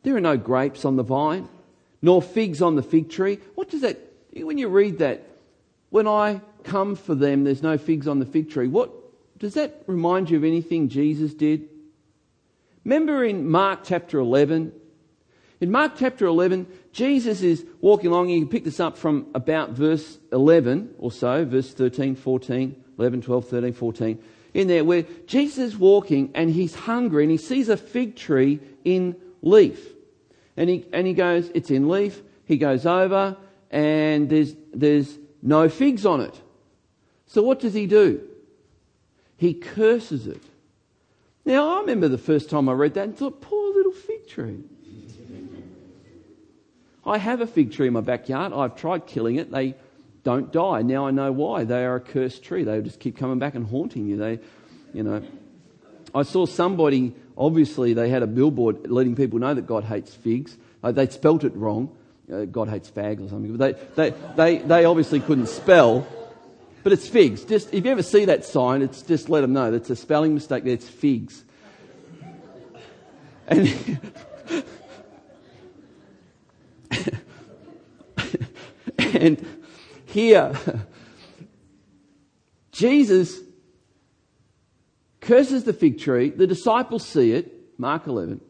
there 0.03 0.17
are 0.17 0.21
no 0.21 0.37
grapes 0.37 0.85
on 0.85 0.97
the 0.97 1.03
vine, 1.03 1.49
nor 2.01 2.23
figs 2.23 2.63
on 2.63 2.77
the 2.77 2.83
fig 2.83 3.11
tree. 3.11 3.39
What 3.55 3.69
does 3.69 3.83
that, 3.83 3.99
when 4.35 4.59
you 4.59 4.69
read 4.69 4.99
that, 4.99 5.27
when 5.91 6.09
I 6.09 6.41
come 6.65 6.97
for 6.97 7.15
them, 7.15 7.45
there's 7.45 7.63
no 7.63 7.77
figs 7.77 8.09
on 8.09 8.19
the 8.19 8.27
fig 8.27 8.51
tree. 8.51 8.69
What, 8.69 8.91
does 9.39 9.55
that 9.55 9.83
remind 9.87 10.31
you 10.31 10.39
of 10.39 10.45
anything 10.45 10.89
Jesus 10.89 11.35
did? 11.35 11.69
Remember 12.85 13.25
in 13.25 13.49
Mark 13.49 13.81
chapter 13.85 14.19
11, 14.19 14.73
in 15.62 15.70
Mark 15.70 15.92
chapter 15.96 16.27
11, 16.27 16.66
Jesus 16.90 17.40
is 17.40 17.64
walking 17.81 18.11
along. 18.11 18.31
You 18.31 18.40
can 18.40 18.48
pick 18.48 18.64
this 18.64 18.81
up 18.81 18.98
from 18.98 19.29
about 19.33 19.70
verse 19.70 20.18
11 20.33 20.96
or 20.98 21.12
so, 21.12 21.44
verse 21.44 21.72
13, 21.72 22.16
14, 22.16 22.85
11, 22.98 23.22
12, 23.22 23.48
13, 23.48 23.72
14. 23.72 24.22
In 24.55 24.66
there, 24.66 24.85
where 24.85 25.05
Jesus 25.29 25.59
is 25.59 25.77
walking 25.79 26.33
and 26.35 26.51
he's 26.51 26.75
hungry 26.75 27.22
and 27.22 27.31
he 27.31 27.38
sees 27.38 27.68
a 27.68 27.77
fig 27.77 28.16
tree 28.16 28.59
in 28.85 29.14
leaf. 29.40 29.81
And 30.57 30.68
he, 30.68 30.85
and 30.92 31.07
he 31.07 31.14
goes, 31.14 31.48
It's 31.55 31.70
in 31.70 31.88
leaf. 31.88 32.20
He 32.44 32.59
goes 32.59 32.85
over 32.85 33.37
and 33.70 34.29
there's, 34.29 34.57
there's 34.75 35.16
no 35.42 35.68
figs 35.68 36.05
on 36.05 36.22
it. 36.22 36.42
So 37.27 37.40
what 37.40 37.61
does 37.61 37.72
he 37.72 37.87
do? 37.87 38.20
He 39.37 39.55
curses 39.55 40.27
it. 40.27 40.42
Now, 41.44 41.77
I 41.77 41.81
remember 41.83 42.09
the 42.09 42.18
first 42.18 42.51
time 42.51 42.68
I 42.68 42.72
read 42.72 42.94
that 42.94 43.05
and 43.05 43.16
thought, 43.16 43.40
Poor 43.40 43.72
little 43.72 43.92
fig 43.92 44.27
tree. 44.27 44.64
I 47.05 47.19
have 47.19 47.41
a 47.41 47.47
fig 47.47 47.73
tree 47.73 47.88
in 47.88 47.93
my 47.93 48.01
backyard. 48.01 48.53
I've 48.53 48.77
tried 48.77 49.07
killing 49.07 49.37
it. 49.37 49.51
They 49.51 49.75
don't 50.23 50.53
die. 50.53 50.83
Now 50.83 51.07
I 51.07 51.11
know 51.11 51.33
why. 51.33 51.65
They 51.65 51.85
are 51.85 51.97
a 51.97 52.01
cursed 52.01 52.45
tree. 52.45 52.65
They 52.65 52.81
just 52.81 53.01
keep 53.01 53.17
coming 53.17 53.38
back 53.38 53.55
and 53.55 53.67
haunting 53.67 54.07
you. 54.07 54.17
They, 54.17 54.38
you 54.93 55.03
know. 55.03 55.23
I 56.15 56.23
saw 56.23 56.47
somebody, 56.47 57.15
obviously, 57.37 57.95
they 57.95 58.09
had 58.09 58.23
a 58.23 58.27
billboard 58.27 58.91
letting 58.91 59.17
people 59.17 59.38
know 59.38 59.55
that 59.55 59.67
God 59.67 59.85
hates 59.85 60.15
figs. 60.15 60.57
Uh, 60.83 60.93
they 60.93 61.09
spelt 61.09 61.43
it 61.43 61.57
wrong. 61.57 61.95
Uh, 62.33 62.45
God 62.45 62.69
hates 62.69 62.91
fags 62.91 63.25
or 63.25 63.29
something. 63.29 63.57
But 63.57 63.97
they, 63.97 64.11
they, 64.11 64.17
they, 64.37 64.59
they 64.59 64.85
obviously 64.85 65.21
couldn't 65.21 65.49
spell. 65.49 66.07
But 66.83 66.93
it's 66.93 67.09
figs. 67.09 67.45
Just, 67.45 67.73
if 67.73 67.85
you 67.85 67.91
ever 67.91 68.03
see 68.03 68.27
that 68.27 68.45
sign, 68.45 68.83
it's 68.83 69.03
just 69.03 69.29
let 69.29 69.41
them 69.41 69.53
know 69.53 69.71
that's 69.71 69.91
a 69.91 69.97
spelling 69.97 70.35
mistake. 70.35 70.67
It's 70.67 70.88
figs. 70.88 71.45
And 73.49 74.01
and 79.23 79.47
here, 80.07 80.53
Jesus 82.73 83.39
curses 85.21 85.63
the 85.63 85.73
fig 85.73 86.01
tree. 86.01 86.31
The 86.31 86.47
disciples 86.47 87.07
see 87.07 87.33
it, 87.33 87.79
Mark 87.79 88.09
11, 88.09 88.41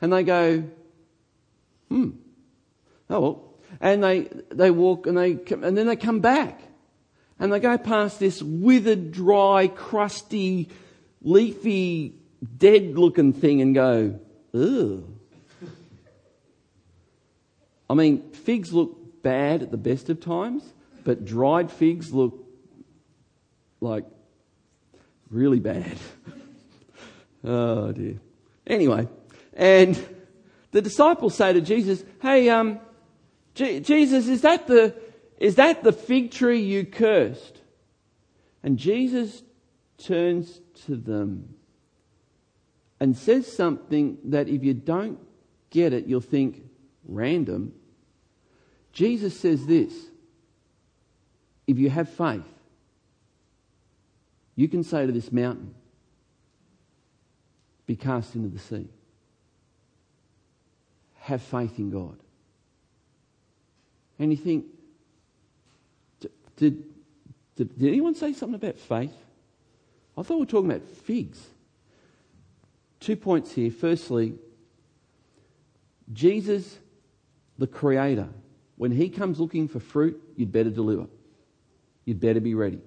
and 0.00 0.12
they 0.12 0.22
go, 0.22 0.62
hmm, 1.88 2.10
oh 3.10 3.20
well. 3.20 3.44
And 3.80 4.02
they, 4.02 4.28
they 4.50 4.70
walk 4.70 5.06
and 5.06 5.18
they, 5.18 5.38
and 5.50 5.76
then 5.76 5.86
they 5.86 5.96
come 5.96 6.20
back. 6.20 6.62
And 7.40 7.52
they 7.52 7.60
go 7.60 7.76
past 7.78 8.18
this 8.18 8.42
withered, 8.42 9.12
dry, 9.12 9.68
crusty, 9.68 10.68
leafy, 11.20 12.14
dead 12.56 12.96
looking 12.96 13.32
thing 13.32 13.60
and 13.60 13.74
go, 13.74 14.18
ugh. 14.54 15.04
I 17.90 17.94
mean, 17.94 18.30
figs 18.30 18.72
look 18.72 18.98
bad 19.22 19.62
at 19.62 19.70
the 19.70 19.76
best 19.76 20.08
of 20.08 20.20
times, 20.20 20.62
but 21.04 21.24
dried 21.24 21.70
figs 21.70 22.12
look 22.12 22.44
like 23.80 24.04
really 25.30 25.60
bad. 25.60 25.96
oh 27.44 27.92
dear. 27.92 28.18
Anyway, 28.66 29.08
and 29.54 29.98
the 30.72 30.82
disciples 30.82 31.34
say 31.34 31.52
to 31.52 31.60
Jesus, 31.60 32.04
"Hey, 32.20 32.48
um, 32.48 32.80
Jesus, 33.54 34.28
is 34.28 34.42
that 34.42 34.66
the 34.66 34.94
is 35.38 35.56
that 35.56 35.82
the 35.82 35.92
fig 35.92 36.30
tree 36.30 36.60
you 36.60 36.84
cursed?" 36.84 37.60
And 38.62 38.78
Jesus 38.78 39.42
turns 39.98 40.60
to 40.86 40.96
them 40.96 41.54
and 43.00 43.16
says 43.16 43.50
something 43.50 44.18
that 44.24 44.48
if 44.48 44.64
you 44.64 44.74
don't 44.74 45.18
get 45.70 45.92
it, 45.92 46.06
you'll 46.06 46.20
think 46.20 46.62
random. 47.06 47.72
Jesus 48.98 49.38
says 49.38 49.64
this 49.64 49.94
if 51.68 51.78
you 51.78 51.88
have 51.88 52.08
faith, 52.08 52.42
you 54.56 54.66
can 54.66 54.82
say 54.82 55.06
to 55.06 55.12
this 55.12 55.30
mountain, 55.30 55.72
be 57.86 57.94
cast 57.94 58.34
into 58.34 58.48
the 58.48 58.58
sea. 58.58 58.88
Have 61.20 61.40
faith 61.42 61.78
in 61.78 61.90
God. 61.90 62.18
And 64.18 64.32
you 64.32 64.36
think, 64.36 64.64
did, 66.56 66.82
did, 67.54 67.78
did 67.78 67.86
anyone 67.86 68.16
say 68.16 68.32
something 68.32 68.56
about 68.56 68.80
faith? 68.80 69.14
I 70.16 70.22
thought 70.24 70.34
we 70.34 70.40
were 70.40 70.46
talking 70.46 70.72
about 70.72 70.82
figs. 70.82 71.38
Two 72.98 73.14
points 73.14 73.52
here. 73.52 73.70
Firstly, 73.70 74.34
Jesus, 76.12 76.78
the 77.58 77.68
Creator, 77.68 78.30
when 78.78 78.92
He 78.92 79.10
comes 79.10 79.38
looking 79.38 79.68
for 79.68 79.80
fruit, 79.80 80.20
you'd 80.36 80.52
better 80.52 80.70
deliver. 80.70 81.06
You'd 82.04 82.20
better 82.20 82.40
be 82.40 82.54
ready. 82.54 82.80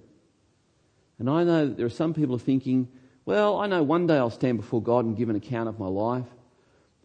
And 1.20 1.30
I 1.30 1.44
know 1.44 1.68
that 1.68 1.78
there 1.78 1.86
are 1.86 1.90
some 1.90 2.16
people 2.16 2.40
thinking, 2.40 2.88
well, 3.26 3.60
I 3.60 3.68
know 3.68 3.84
one 3.84 4.08
day 4.08 4.18
I'll 4.18 4.32
stand 4.32 4.58
before 4.58 4.82
God 4.82 5.06
and 5.06 5.16
give 5.16 5.30
an 5.30 5.36
account 5.36 5.70
of 5.70 5.78
my 5.78 5.88
life. 5.88 6.26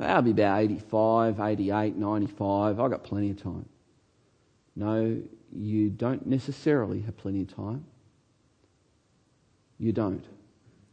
I'll 0.00 0.22
be 0.22 0.30
about 0.30 0.60
85, 0.60 1.40
88, 1.40 1.96
95. 1.96 2.80
I've 2.80 2.90
got 2.90 3.04
plenty 3.04 3.30
of 3.30 3.42
time. 3.42 3.68
No, 4.74 5.20
you 5.52 5.90
don't 5.90 6.26
necessarily 6.26 7.00
have 7.02 7.16
plenty 7.16 7.42
of 7.42 7.54
time. 7.54 7.84
You 9.78 9.92
don't. 9.92 10.24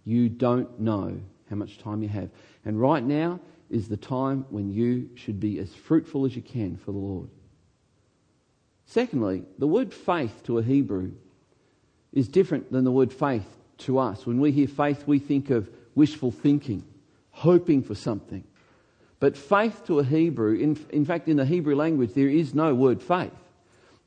You 0.04 0.30
don't 0.30 0.80
know 0.80 1.18
how 1.50 1.56
much 1.56 1.78
time 1.78 2.02
you 2.02 2.10
have. 2.10 2.30
And 2.66 2.80
right 2.80 3.04
now 3.04 3.40
is 3.70 3.88
the 3.88 3.98
time 3.98 4.46
when 4.50 4.72
you 4.72 5.10
should 5.16 5.40
be 5.40 5.60
as 5.60 5.74
fruitful 5.74 6.26
as 6.26 6.36
you 6.36 6.42
can 6.42 6.76
for 6.78 6.92
the 6.92 6.98
Lord. 6.98 7.30
Secondly, 8.86 9.44
the 9.58 9.68
word 9.68 9.94
faith 9.94 10.44
to 10.44 10.58
a 10.58 10.64
Hebrew 10.64 11.12
is 12.12 12.28
different 12.28 12.72
than 12.72 12.84
the 12.84 12.92
word 12.92 13.12
faith 13.12 13.48
to 13.80 13.98
us. 13.98 14.26
When 14.26 14.40
we 14.40 14.52
hear 14.52 14.68
faith, 14.68 15.08
we 15.08 15.20
think 15.20 15.50
of 15.50 15.70
wishful 15.96 16.32
thinking, 16.32 16.84
hoping 17.32 17.82
for 17.82 17.96
something. 17.96 18.44
But 19.20 19.38
faith 19.38 19.86
to 19.88 20.00
a 20.00 20.04
Hebrew, 20.04 20.56
in, 20.56 20.78
in 20.90 21.06
fact, 21.06 21.28
in 21.28 21.38
the 21.38 21.46
Hebrew 21.46 21.76
language, 21.76 22.14
there 22.14 22.28
is 22.30 22.54
no 22.54 22.76
word 22.76 23.02
faith. 23.02 23.32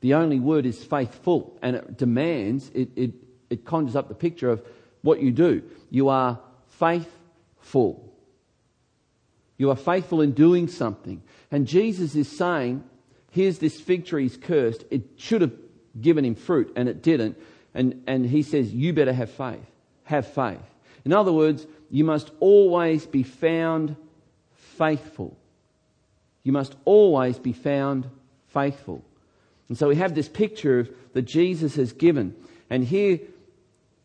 The 0.01 0.13
only 0.13 0.39
word 0.39 0.65
is 0.65 0.83
faithful, 0.83 1.57
and 1.61 1.75
it 1.75 1.97
demands, 1.97 2.69
it, 2.73 2.89
it, 2.95 3.11
it 3.49 3.65
conjures 3.65 3.95
up 3.95 4.09
the 4.09 4.13
picture 4.13 4.49
of 4.49 4.63
what 5.01 5.19
you 5.21 5.31
do. 5.31 5.63
You 5.89 6.09
are 6.09 6.39
faithful. 6.67 8.13
You 9.57 9.71
are 9.71 9.75
faithful 9.75 10.21
in 10.21 10.33
doing 10.33 10.67
something. 10.67 11.23
And 11.49 11.65
Jesus 11.65 12.13
is 12.15 12.29
saying, 12.29 12.83
here's 13.31 13.59
this 13.59 13.79
fig 13.79 14.05
tree 14.05 14.25
is 14.25 14.37
cursed. 14.37 14.83
It 14.89 15.03
should 15.17 15.41
have 15.41 15.53
given 15.99 16.25
him 16.25 16.35
fruit, 16.35 16.71
and 16.75 16.87
it 16.89 17.01
didn't. 17.01 17.37
And, 17.73 18.03
and 18.07 18.25
he 18.25 18.43
says, 18.43 18.73
You 18.73 18.93
better 18.93 19.13
have 19.13 19.31
faith. 19.31 19.65
Have 20.05 20.27
faith. 20.27 20.59
In 21.05 21.13
other 21.13 21.31
words, 21.31 21.65
you 21.89 22.03
must 22.03 22.31
always 22.39 23.05
be 23.05 23.23
found 23.23 23.95
faithful. 24.55 25.37
You 26.43 26.51
must 26.51 26.75
always 26.85 27.37
be 27.39 27.53
found 27.53 28.09
faithful. 28.49 29.03
And 29.69 29.77
so 29.77 29.89
we 29.89 29.95
have 29.95 30.15
this 30.15 30.29
picture 30.29 30.79
of, 30.79 30.89
that 31.13 31.23
Jesus 31.23 31.75
has 31.75 31.93
given. 31.93 32.35
And 32.69 32.83
here, 32.83 33.19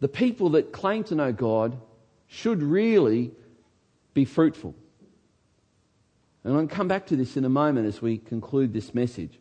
the 0.00 0.08
people 0.08 0.50
that 0.50 0.72
claim 0.72 1.04
to 1.04 1.14
know 1.14 1.32
God 1.32 1.78
should 2.26 2.62
really 2.62 3.30
be 4.14 4.24
fruitful. 4.24 4.74
And 6.44 6.56
I'll 6.56 6.66
come 6.66 6.88
back 6.88 7.06
to 7.06 7.16
this 7.16 7.36
in 7.36 7.44
a 7.44 7.48
moment 7.48 7.86
as 7.86 8.02
we 8.02 8.18
conclude 8.18 8.72
this 8.72 8.94
message. 8.94 9.38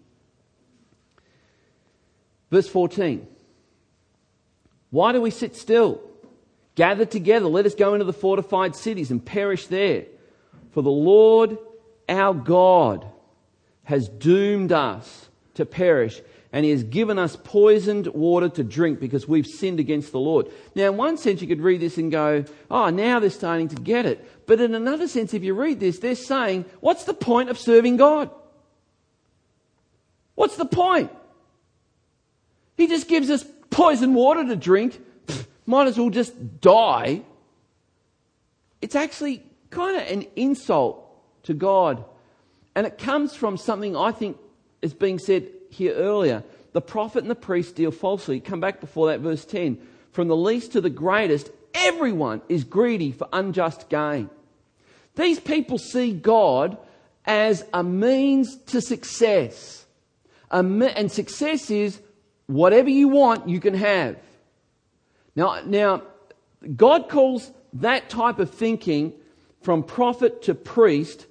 Verse 2.52 2.68
14. 2.68 3.26
Why 4.92 5.12
do 5.14 5.22
we 5.22 5.32
sit 5.32 5.56
still? 5.56 6.02
Gather 6.76 7.06
together, 7.06 7.48
let 7.48 7.66
us 7.66 7.76
go 7.76 7.94
into 7.94 8.06
the 8.06 8.14
fortified 8.14 8.76
cities 8.76 9.12
and 9.12 9.24
perish 9.24 9.68
there. 9.68 10.06
For 10.72 10.82
the 10.82 10.92
Lord 10.92 11.58
our 12.08 12.34
God 12.34 13.06
has 13.84 14.08
doomed 14.08 14.72
us 14.72 15.30
to 15.56 15.66
perish, 15.66 16.22
and 16.54 16.66
he 16.66 16.72
has 16.72 16.84
given 16.84 17.18
us 17.18 17.38
poisoned 17.38 18.08
water 18.08 18.50
to 18.50 18.64
drink 18.64 19.00
because 19.00 19.28
we've 19.28 19.48
sinned 19.48 19.80
against 19.80 20.12
the 20.12 20.20
Lord. 20.20 20.48
Now, 20.76 20.90
in 20.90 20.98
one 20.98 21.18
sense, 21.18 21.42
you 21.42 21.48
could 21.48 21.62
read 21.62 21.80
this 21.80 21.98
and 21.98 22.12
go, 22.12 22.44
oh, 22.70 22.90
now 22.90 23.20
they're 23.20 23.30
starting 23.30 23.70
to 23.70 23.76
get 23.76 24.06
it. 24.06 24.48
But 24.48 24.60
in 24.60 24.76
another 24.76 25.08
sense, 25.08 25.34
if 25.34 25.44
you 25.44 25.54
read 25.54 25.80
this, 25.80 26.00
they're 26.00 26.16
saying, 26.16 26.66
what's 26.82 27.06
the 27.06 27.14
point 27.14 27.50
of 27.50 27.58
serving 27.58 27.98
God? 27.98 28.30
What's 30.36 30.58
the 30.58 30.66
point? 30.66 31.12
He 32.76 32.88
just 32.88 33.08
gives 33.08 33.30
us 33.30 33.46
poisoned 33.70 34.16
water 34.16 34.46
to 34.46 34.56
drink. 34.58 35.00
might 35.66 35.88
as 35.88 35.98
well 35.98 36.10
just 36.10 36.60
die. 36.60 37.22
It's 38.82 38.96
actually 38.96 39.44
kind 39.70 40.02
of 40.02 40.08
an 40.08 40.28
insult 40.36 41.08
to 41.44 41.54
God. 41.54 42.04
And 42.76 42.86
it 42.86 42.98
comes 42.98 43.36
from 43.36 43.56
something 43.56 43.96
I 43.96 44.12
think 44.12 44.38
is 44.82 44.94
being 44.94 45.18
said 45.18 45.48
here 45.74 45.94
earlier. 45.94 46.44
The 46.74 46.82
prophet 46.82 47.24
and 47.24 47.32
the 47.32 47.36
priest 47.36 47.76
deal 47.76 47.92
falsely. 47.92 48.40
Come 48.40 48.60
back 48.60 48.80
before 48.80 49.08
that, 49.08 49.20
verse 49.20 49.46
10. 49.46 49.78
From 50.12 50.28
the 50.28 50.36
least 50.36 50.74
to 50.74 50.82
the 50.82 50.90
greatest, 50.90 51.50
everyone 51.74 52.42
is 52.50 52.64
greedy 52.64 53.12
for 53.12 53.28
unjust 53.32 53.90
gain. 53.90 54.30
These 55.16 55.40
people 55.40 55.78
see 55.78 56.14
God 56.14 56.78
as 57.26 57.66
a 57.74 57.84
means 57.84 58.58
to 58.68 58.82
success. 58.82 59.86
and 60.50 61.12
success 61.12 61.70
is 61.70 62.00
whatever 62.48 62.90
you 62.90 63.08
want, 63.08 63.48
you 63.48 63.60
can 63.60 63.74
have. 63.74 64.18
Now, 65.36 65.62
now, 65.66 66.04
God 66.76 67.10
calls 67.10 67.52
that 67.74 68.10
type 68.10 68.40
of 68.40 68.52
thinking 68.52 69.14
from 69.62 69.84
prophet 69.84 70.42
to 70.44 70.56
priest. 70.56 71.26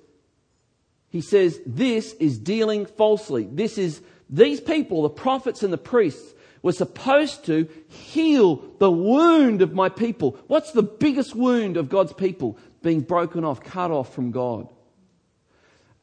He 1.08 1.20
says 1.20 1.60
this 1.66 2.14
is 2.14 2.38
dealing 2.38 2.86
falsely. 2.86 3.48
This 3.50 3.76
is 3.76 4.00
these 4.30 4.60
people, 4.60 5.02
the 5.02 5.10
prophets 5.10 5.62
and 5.62 5.72
the 5.72 5.78
priests, 5.78 6.34
were 6.62 6.72
supposed 6.72 7.44
to 7.46 7.68
heal 7.88 8.62
the 8.78 8.90
wound 8.90 9.62
of 9.62 9.72
my 9.72 9.88
people. 9.88 10.38
What's 10.46 10.72
the 10.72 10.82
biggest 10.82 11.34
wound 11.34 11.76
of 11.76 11.88
God's 11.88 12.12
people? 12.12 12.58
Being 12.82 13.00
broken 13.00 13.44
off, 13.44 13.62
cut 13.62 13.90
off 13.90 14.14
from 14.14 14.30
God. 14.30 14.68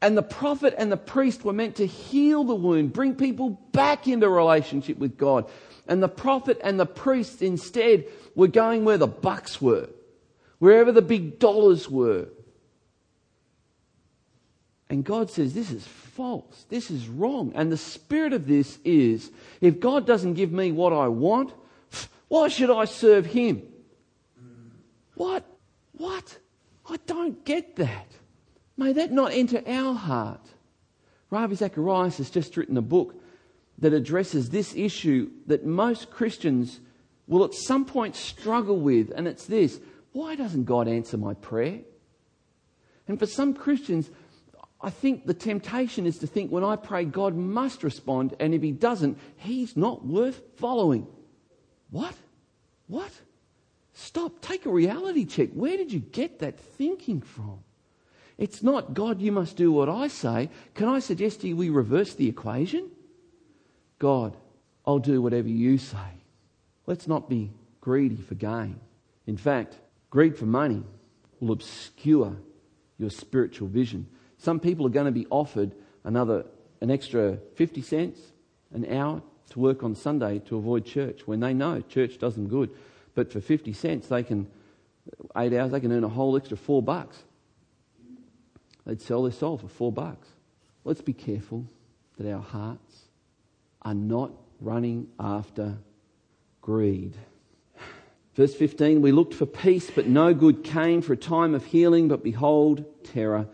And 0.00 0.16
the 0.16 0.22
prophet 0.22 0.74
and 0.78 0.92
the 0.92 0.96
priest 0.96 1.44
were 1.44 1.52
meant 1.52 1.76
to 1.76 1.86
heal 1.86 2.44
the 2.44 2.54
wound, 2.54 2.92
bring 2.92 3.16
people 3.16 3.50
back 3.72 4.06
into 4.06 4.28
relationship 4.28 4.98
with 4.98 5.16
God. 5.16 5.48
And 5.88 6.02
the 6.02 6.08
prophet 6.08 6.60
and 6.62 6.78
the 6.78 6.86
priest 6.86 7.42
instead 7.42 8.04
were 8.34 8.46
going 8.46 8.84
where 8.84 8.98
the 8.98 9.08
bucks 9.08 9.60
were, 9.60 9.88
wherever 10.58 10.92
the 10.92 11.02
big 11.02 11.38
dollars 11.38 11.88
were. 11.88 12.28
And 14.90 15.04
God 15.04 15.30
says, 15.30 15.54
This 15.54 15.70
is 15.70 15.86
false. 16.18 16.66
This 16.68 16.90
is 16.90 17.08
wrong. 17.08 17.52
And 17.54 17.70
the 17.70 17.76
spirit 17.76 18.32
of 18.32 18.48
this 18.48 18.80
is 18.84 19.30
if 19.60 19.78
God 19.78 20.04
doesn't 20.04 20.34
give 20.34 20.50
me 20.50 20.72
what 20.72 20.92
I 20.92 21.06
want, 21.06 21.54
why 22.28 22.48
should 22.48 22.70
I 22.70 22.86
serve 22.86 23.24
Him? 23.24 23.62
What? 25.14 25.44
What? 25.92 26.38
I 26.90 26.96
don't 27.06 27.44
get 27.44 27.76
that. 27.76 28.08
May 28.76 28.92
that 28.94 29.12
not 29.12 29.32
enter 29.32 29.62
our 29.64 29.94
heart. 29.94 30.44
Ravi 31.30 31.54
Zacharias 31.54 32.18
has 32.18 32.30
just 32.30 32.56
written 32.56 32.76
a 32.76 32.82
book 32.82 33.14
that 33.78 33.92
addresses 33.92 34.50
this 34.50 34.74
issue 34.74 35.30
that 35.46 35.64
most 35.64 36.10
Christians 36.10 36.80
will 37.28 37.44
at 37.44 37.54
some 37.54 37.84
point 37.84 38.16
struggle 38.16 38.80
with, 38.80 39.12
and 39.14 39.28
it's 39.28 39.46
this 39.46 39.78
why 40.12 40.34
doesn't 40.34 40.64
God 40.64 40.88
answer 40.88 41.16
my 41.16 41.34
prayer? 41.34 41.80
And 43.06 43.20
for 43.20 43.26
some 43.26 43.54
Christians, 43.54 44.10
I 44.80 44.90
think 44.90 45.26
the 45.26 45.34
temptation 45.34 46.06
is 46.06 46.18
to 46.18 46.26
think 46.26 46.52
when 46.52 46.64
I 46.64 46.76
pray, 46.76 47.04
God 47.04 47.34
must 47.34 47.82
respond, 47.82 48.36
and 48.38 48.54
if 48.54 48.62
He 48.62 48.70
doesn't, 48.70 49.18
He's 49.36 49.76
not 49.76 50.06
worth 50.06 50.40
following. 50.56 51.06
What? 51.90 52.14
What? 52.86 53.10
Stop. 53.92 54.40
Take 54.40 54.66
a 54.66 54.70
reality 54.70 55.24
check. 55.24 55.50
Where 55.52 55.76
did 55.76 55.92
you 55.92 55.98
get 55.98 56.38
that 56.38 56.58
thinking 56.58 57.20
from? 57.20 57.58
It's 58.38 58.62
not, 58.62 58.94
God, 58.94 59.20
you 59.20 59.32
must 59.32 59.56
do 59.56 59.72
what 59.72 59.88
I 59.88 60.06
say. 60.06 60.48
Can 60.74 60.88
I 60.88 61.00
suggest 61.00 61.40
to 61.40 61.48
you 61.48 61.56
we 61.56 61.70
reverse 61.70 62.14
the 62.14 62.28
equation? 62.28 62.88
God, 63.98 64.36
I'll 64.86 65.00
do 65.00 65.20
whatever 65.20 65.48
you 65.48 65.76
say. 65.76 65.98
Let's 66.86 67.08
not 67.08 67.28
be 67.28 67.50
greedy 67.80 68.16
for 68.16 68.36
gain. 68.36 68.78
In 69.26 69.36
fact, 69.36 69.76
greed 70.10 70.38
for 70.38 70.46
money 70.46 70.84
will 71.40 71.50
obscure 71.50 72.36
your 72.96 73.10
spiritual 73.10 73.66
vision. 73.66 74.06
Some 74.38 74.60
people 74.60 74.86
are 74.86 74.90
going 74.90 75.06
to 75.06 75.12
be 75.12 75.26
offered 75.30 75.74
another, 76.04 76.46
an 76.80 76.90
extra 76.90 77.38
50 77.56 77.82
cents 77.82 78.20
an 78.72 78.90
hour 78.94 79.22
to 79.50 79.58
work 79.58 79.82
on 79.82 79.94
Sunday 79.94 80.38
to 80.40 80.56
avoid 80.56 80.84
church 80.84 81.26
when 81.26 81.40
they 81.40 81.54
know 81.54 81.80
church 81.80 82.18
does 82.18 82.34
them 82.34 82.48
good. 82.48 82.70
But 83.14 83.32
for 83.32 83.40
50 83.40 83.72
cents, 83.72 84.08
they 84.08 84.22
can, 84.22 84.46
eight 85.36 85.52
hours, 85.52 85.72
they 85.72 85.80
can 85.80 85.92
earn 85.92 86.04
a 86.04 86.08
whole 86.08 86.36
extra 86.36 86.56
four 86.56 86.82
bucks. 86.82 87.24
They'd 88.86 89.00
sell 89.00 89.22
their 89.22 89.32
soul 89.32 89.58
for 89.58 89.68
four 89.68 89.92
bucks. 89.92 90.28
Let's 90.84 91.00
be 91.00 91.12
careful 91.12 91.66
that 92.18 92.32
our 92.32 92.42
hearts 92.42 93.02
are 93.82 93.94
not 93.94 94.32
running 94.60 95.08
after 95.18 95.78
greed. 96.62 97.16
Verse 98.34 98.54
15, 98.54 99.02
we 99.02 99.10
looked 99.10 99.34
for 99.34 99.46
peace, 99.46 99.90
but 99.90 100.06
no 100.06 100.32
good 100.32 100.62
came 100.62 101.02
for 101.02 101.12
a 101.12 101.16
time 101.16 101.54
of 101.54 101.64
healing, 101.64 102.06
but 102.06 102.22
behold, 102.22 102.84
terror. 103.04 103.48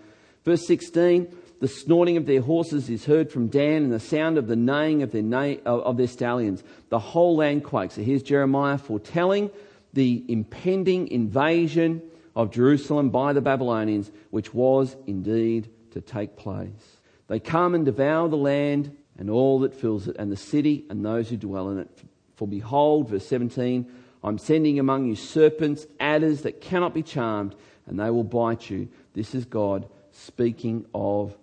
Verse 0.45 0.67
16, 0.67 1.35
the 1.61 1.69
snorting 1.69 2.17
of 2.17 2.27
their 2.27 2.43
horses 2.43 2.91
is 2.91 3.07
heard 3.07 3.33
from 3.33 3.49
Dan, 3.49 3.85
and 3.85 3.93
the 3.93 4.01
sound 4.01 4.37
of 4.37 4.47
the 4.47 4.57
neighing 4.57 5.03
of 5.03 5.13
their, 5.13 5.61
of 5.67 5.97
their 5.97 6.07
stallions. 6.07 6.63
The 6.91 6.99
whole 6.99 7.37
land 7.37 7.65
quakes. 7.65 7.95
So 7.95 8.03
here's 8.03 8.23
Jeremiah 8.23 8.79
foretelling 8.79 9.51
the 9.95 10.25
impending 10.29 11.09
invasion 11.09 12.03
of 12.35 12.51
Jerusalem 12.51 13.11
by 13.11 13.33
the 13.33 13.41
Babylonians, 13.41 14.11
which 14.31 14.53
was 14.53 14.97
indeed 15.07 15.71
to 15.93 16.01
take 16.01 16.37
place. 16.37 16.99
They 17.29 17.39
come 17.39 17.75
and 17.75 17.85
devour 17.85 18.29
the 18.29 18.37
land 18.37 18.95
and 19.17 19.31
all 19.31 19.61
that 19.61 19.75
fills 19.75 20.09
it, 20.09 20.17
and 20.19 20.31
the 20.31 20.37
city 20.37 20.85
and 20.91 21.05
those 21.05 21.31
who 21.31 21.37
dwell 21.37 21.71
in 21.71 21.79
it. 21.79 22.03
For 22.35 22.49
behold, 22.49 23.09
verse 23.09 23.27
17, 23.27 23.91
I'm 24.25 24.39
sending 24.39 24.81
among 24.81 25.07
you 25.07 25.15
serpents, 25.15 25.87
adders 26.01 26.43
that 26.43 26.61
cannot 26.61 26.93
be 26.93 27.05
charmed, 27.05 27.55
and 27.87 28.01
they 28.01 28.11
will 28.11 28.25
bite 28.25 28.69
you. 28.69 28.89
This 29.15 29.35
is 29.35 29.45
God 29.45 29.87
speaking 30.15 30.87
of 30.95 31.37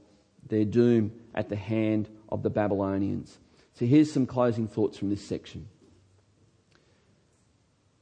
their 0.47 0.65
doom 0.65 1.11
at 1.35 1.49
the 1.49 1.55
hand 1.55 2.09
of 2.29 2.43
the 2.43 2.49
Babylonians. 2.49 3.37
So 3.73 3.85
here's 3.85 4.11
some 4.11 4.25
closing 4.25 4.67
thoughts 4.67 4.97
from 4.97 5.09
this 5.09 5.23
section. 5.23 5.67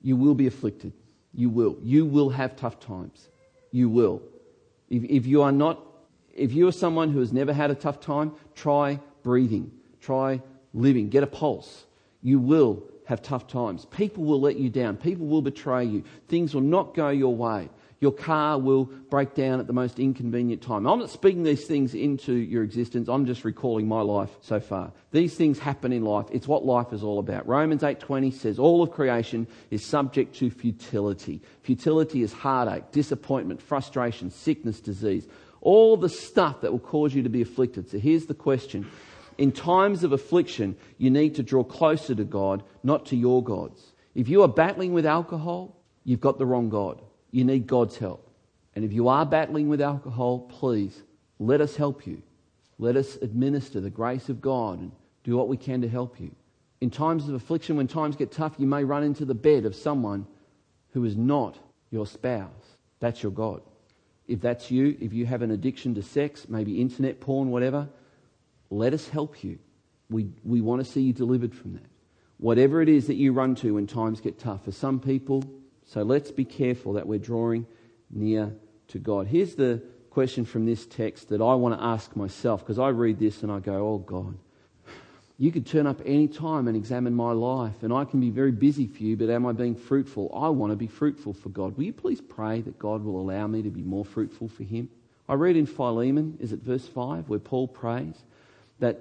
You 0.01 0.15
will 0.15 0.36
be 0.36 0.47
afflicted. 0.47 0.93
You 1.34 1.49
will. 1.49 1.77
You 1.84 2.05
will 2.05 2.29
have 2.29 2.55
tough 2.55 2.79
times. 2.79 3.27
You 3.71 3.89
will. 3.89 4.21
If, 4.89 5.03
if 5.03 5.25
you 5.25 5.41
are 5.41 5.51
not, 5.51 5.79
if 6.36 6.53
you 6.53 6.67
are 6.67 6.71
someone 6.71 7.12
who 7.12 7.19
has 7.19 7.34
never 7.34 7.53
had 7.53 7.69
a 7.69 7.75
tough 7.75 7.99
time, 7.99 8.32
try 8.55 8.99
breathing. 9.23 9.71
Try 10.01 10.41
living. 10.73 11.10
Get 11.10 11.23
a 11.23 11.27
pulse. 11.27 11.86
You 12.21 12.39
will 12.39 12.84
have 13.05 13.21
tough 13.21 13.47
times. 13.47 13.86
People 13.86 14.23
will 14.23 14.39
let 14.39 14.55
you 14.55 14.69
down. 14.69 14.97
People 14.97 15.27
will 15.27 15.41
betray 15.41 15.84
you. 15.84 16.03
Things 16.27 16.53
will 16.53 16.62
not 16.62 16.93
go 16.93 17.10
your 17.10 17.36
way. 17.36 17.69
Your 18.01 18.13
car 18.13 18.57
will 18.57 18.85
break 18.85 19.33
down 19.33 19.59
at 19.59 19.67
the 19.67 19.73
most 19.73 19.99
inconvenient 19.99 20.62
time. 20.62 20.88
I'm 20.88 20.99
not 20.99 21.09
speaking 21.09 21.43
these 21.43 21.65
things 21.65 21.93
into 21.93 22.33
your 22.33 22.63
existence. 22.63 23.09
I'm 23.09 23.25
just 23.25 23.43
recalling 23.43 23.89
my 23.89 24.01
life 24.01 24.29
so 24.39 24.62
far. 24.62 24.93
These 25.12 25.35
things 25.35 25.59
happen 25.59 25.91
in 25.91 26.05
life. 26.05 26.27
It's 26.31 26.47
what 26.47 26.65
life 26.65 26.93
is 26.93 27.03
all 27.03 27.19
about. 27.19 27.45
Romans 27.45 27.83
8:20 27.83 28.31
says 28.31 28.57
all 28.57 28.81
of 28.81 28.91
creation 28.91 29.47
is 29.69 29.83
subject 29.83 30.35
to 30.35 30.49
futility. 30.49 31.41
Futility 31.62 32.21
is 32.21 32.31
heartache, 32.31 32.91
disappointment, 32.91 33.62
frustration, 33.62 34.29
sickness, 34.29 34.79
disease. 34.79 35.27
All 35.59 35.97
the 35.97 36.07
stuff 36.07 36.62
that 36.62 36.71
will 36.71 36.79
cause 36.79 37.13
you 37.13 37.23
to 37.23 37.29
be 37.29 37.41
afflicted. 37.41 37.89
So 37.89 37.99
here's 37.99 38.27
the 38.27 38.33
question. 38.33 38.89
In 39.38 39.51
times 39.51 40.05
of 40.05 40.13
affliction, 40.13 40.77
you 40.97 41.09
need 41.09 41.35
to 41.35 41.43
draw 41.43 41.63
closer 41.63 42.15
to 42.15 42.23
God, 42.23 42.63
not 42.81 43.05
to 43.07 43.17
your 43.17 43.43
gods. 43.43 43.93
If 44.15 44.29
you 44.29 44.41
are 44.41 44.47
battling 44.47 44.93
with 44.93 45.05
alcohol, 45.05 45.75
you've 46.05 46.21
got 46.21 46.38
the 46.38 46.45
wrong 46.45 46.69
God. 46.69 47.01
You 47.31 47.43
need 47.43 47.67
God's 47.67 47.97
help. 47.97 48.29
And 48.75 48.85
if 48.85 48.93
you 48.93 49.07
are 49.07 49.25
battling 49.25 49.69
with 49.69 49.81
alcohol, 49.81 50.39
please 50.39 51.03
let 51.39 51.61
us 51.61 51.75
help 51.75 52.05
you. 52.07 52.21
Let 52.77 52.95
us 52.95 53.17
administer 53.21 53.81
the 53.81 53.89
grace 53.89 54.29
of 54.29 54.41
God 54.41 54.79
and 54.79 54.91
do 55.23 55.35
what 55.35 55.47
we 55.47 55.57
can 55.57 55.81
to 55.81 55.89
help 55.89 56.19
you. 56.19 56.31
In 56.81 56.89
times 56.89 57.27
of 57.27 57.35
affliction, 57.35 57.75
when 57.75 57.87
times 57.87 58.15
get 58.15 58.31
tough, 58.31 58.55
you 58.57 58.65
may 58.65 58.83
run 58.83 59.03
into 59.03 59.25
the 59.25 59.35
bed 59.35 59.65
of 59.65 59.75
someone 59.75 60.25
who 60.93 61.03
is 61.03 61.17
not 61.17 61.57
your 61.91 62.07
spouse. 62.07 62.77
That's 62.99 63.21
your 63.21 63.31
God. 63.31 63.61
If 64.27 64.41
that's 64.41 64.71
you, 64.71 64.95
if 65.01 65.11
you 65.11 65.25
have 65.25 65.41
an 65.41 65.51
addiction 65.51 65.95
to 65.95 66.03
sex, 66.03 66.47
maybe 66.47 66.79
internet 66.79 67.19
porn, 67.19 67.49
whatever, 67.49 67.89
let 68.69 68.93
us 68.93 69.09
help 69.09 69.43
you. 69.43 69.59
We, 70.09 70.29
we 70.43 70.61
want 70.61 70.83
to 70.83 70.89
see 70.89 71.01
you 71.01 71.13
delivered 71.13 71.53
from 71.53 71.73
that. 71.73 71.85
Whatever 72.37 72.81
it 72.81 72.87
is 72.87 73.07
that 73.07 73.15
you 73.15 73.33
run 73.33 73.55
to 73.55 73.73
when 73.73 73.87
times 73.87 74.21
get 74.21 74.39
tough. 74.39 74.63
For 74.63 74.71
some 74.71 74.99
people, 74.99 75.43
so 75.89 76.04
let's 76.04 76.30
be 76.30 76.45
careful 76.45 76.93
that 76.93 77.08
we're 77.08 77.17
drawing 77.17 77.65
near 78.12 78.54
to 78.89 78.99
God. 78.99 79.25
Here's 79.25 79.56
the 79.56 79.82
question 80.12 80.45
from 80.45 80.67
this 80.67 80.86
text 80.86 81.30
that 81.30 81.41
I 81.41 81.56
want 81.56 81.80
to 81.80 81.84
ask 81.84 82.15
myself 82.15 82.62
because 82.62 82.78
I 82.78 82.89
read 82.89 83.17
this 83.17 83.41
and 83.41 83.52
I 83.52 83.58
go, 83.58 83.73
oh 83.73 83.97
God, 83.97 84.38
you 85.39 85.52
could 85.52 85.65
turn 85.65 85.88
up 85.88 85.99
any 86.06 86.28
time 86.28 86.67
and 86.67 86.78
examine 86.78 87.15
my 87.15 87.32
life, 87.32 87.82
and 87.82 87.91
I 87.91 88.06
can 88.06 88.19
be 88.19 88.30
very 88.30 88.52
busy 88.52 88.86
for 88.86 89.02
you, 89.02 89.17
but 89.17 89.32
am 89.32 89.47
I 89.47 89.52
being 89.54 89.75
fruitful? 89.75 90.32
I 90.36 90.49
want 90.49 90.71
to 90.71 90.75
be 90.75 90.86
fruitful 90.86 91.34
for 91.34 91.49
God. 91.49 91.75
Will 91.75 91.86
you 91.86 91.93
please 91.93 92.21
pray 92.21 92.62
that 92.62 92.78
God 92.78 93.04
will 93.04 93.19
allow 93.19 93.47
me 93.47 93.63
to 93.63 93.71
be 93.71 93.82
more 93.82 94.06
fruitful 94.06 94.47
for 94.47 94.63
Him? 94.63 94.89
I 95.28 95.34
read 95.34 95.56
in 95.56 95.65
Philemon, 95.65 96.38
is 96.39 96.52
it 96.52 96.60
verse 96.60 96.88
5, 96.88 97.30
where 97.30 97.39
Paul 97.39 97.67
prays 97.67 98.15
that 98.78 98.99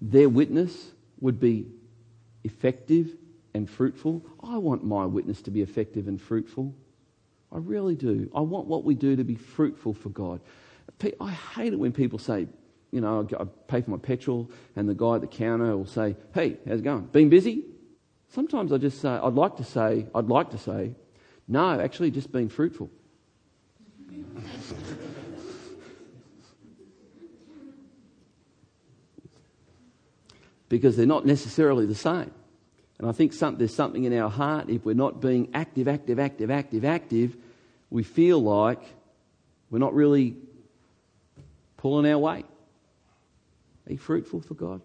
their 0.00 0.28
witness 0.28 0.92
would 1.20 1.40
be 1.40 1.66
effective 2.44 3.16
and 3.58 3.68
fruitful. 3.68 4.24
I 4.42 4.56
want 4.56 4.82
my 4.84 5.04
witness 5.04 5.42
to 5.42 5.50
be 5.50 5.60
effective 5.60 6.08
and 6.08 6.18
fruitful. 6.20 6.74
I 7.52 7.58
really 7.58 7.94
do. 7.94 8.30
I 8.34 8.40
want 8.40 8.66
what 8.66 8.84
we 8.84 8.94
do 8.94 9.16
to 9.16 9.24
be 9.24 9.34
fruitful 9.34 9.92
for 9.92 10.08
God. 10.08 10.40
I 11.20 11.30
hate 11.30 11.74
it 11.74 11.78
when 11.78 11.92
people 11.92 12.18
say, 12.18 12.48
you 12.90 13.02
know, 13.02 13.28
I 13.38 13.44
pay 13.66 13.82
for 13.82 13.90
my 13.90 13.98
petrol, 13.98 14.50
and 14.74 14.88
the 14.88 14.94
guy 14.94 15.16
at 15.16 15.20
the 15.20 15.26
counter 15.26 15.76
will 15.76 15.84
say, 15.86 16.16
"Hey, 16.32 16.56
how's 16.66 16.80
it 16.80 16.84
going? 16.84 17.04
Been 17.06 17.28
busy?" 17.28 17.66
Sometimes 18.28 18.72
I 18.72 18.78
just 18.78 19.00
say, 19.00 19.10
I'd 19.10 19.34
like 19.34 19.56
to 19.56 19.64
say, 19.64 20.06
I'd 20.14 20.28
like 20.28 20.50
to 20.50 20.58
say, 20.58 20.94
no, 21.46 21.80
actually, 21.80 22.10
just 22.10 22.30
being 22.30 22.48
fruitful. 22.50 22.90
because 30.68 30.96
they're 30.96 31.06
not 31.06 31.24
necessarily 31.24 31.86
the 31.86 31.94
same. 31.94 32.30
And 32.98 33.08
I 33.08 33.12
think 33.12 33.32
some, 33.32 33.58
there's 33.58 33.74
something 33.74 34.04
in 34.04 34.18
our 34.18 34.30
heart, 34.30 34.68
if 34.68 34.84
we're 34.84 34.94
not 34.94 35.20
being 35.20 35.50
active, 35.54 35.86
active, 35.86 36.18
active, 36.18 36.50
active, 36.50 36.84
active, 36.84 37.36
we 37.90 38.02
feel 38.02 38.42
like 38.42 38.82
we're 39.70 39.78
not 39.78 39.94
really 39.94 40.36
pulling 41.76 42.10
our 42.10 42.18
weight. 42.18 42.46
Be 43.86 43.96
fruitful 43.96 44.40
for 44.40 44.54
God. 44.54 44.82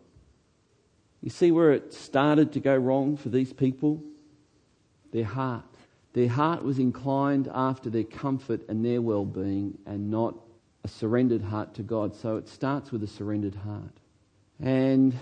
You 1.22 1.30
see 1.30 1.52
where 1.52 1.72
it 1.72 1.94
started 1.94 2.54
to 2.54 2.60
go 2.60 2.76
wrong 2.76 3.18
for 3.18 3.30
these 3.30 3.52
people? 3.52 4.04
Their 5.12 5.26
heart. 5.26 5.64
Their 6.14 6.30
heart 6.30 6.64
was 6.64 6.80
inclined 6.80 7.50
after 7.54 7.90
their 7.90 8.04
comfort 8.04 8.62
and 8.70 8.86
their 8.86 9.02
well 9.02 9.26
being 9.26 9.78
and 9.86 10.12
not 10.12 10.36
a 10.84 10.88
surrendered 10.88 11.42
heart 11.42 11.74
to 11.76 11.84
God. 11.84 12.16
So 12.16 12.38
it 12.38 12.48
starts 12.48 12.92
with 12.92 13.04
a 13.04 13.08
surrendered 13.08 13.56
heart. 13.56 14.00
And 14.60 15.14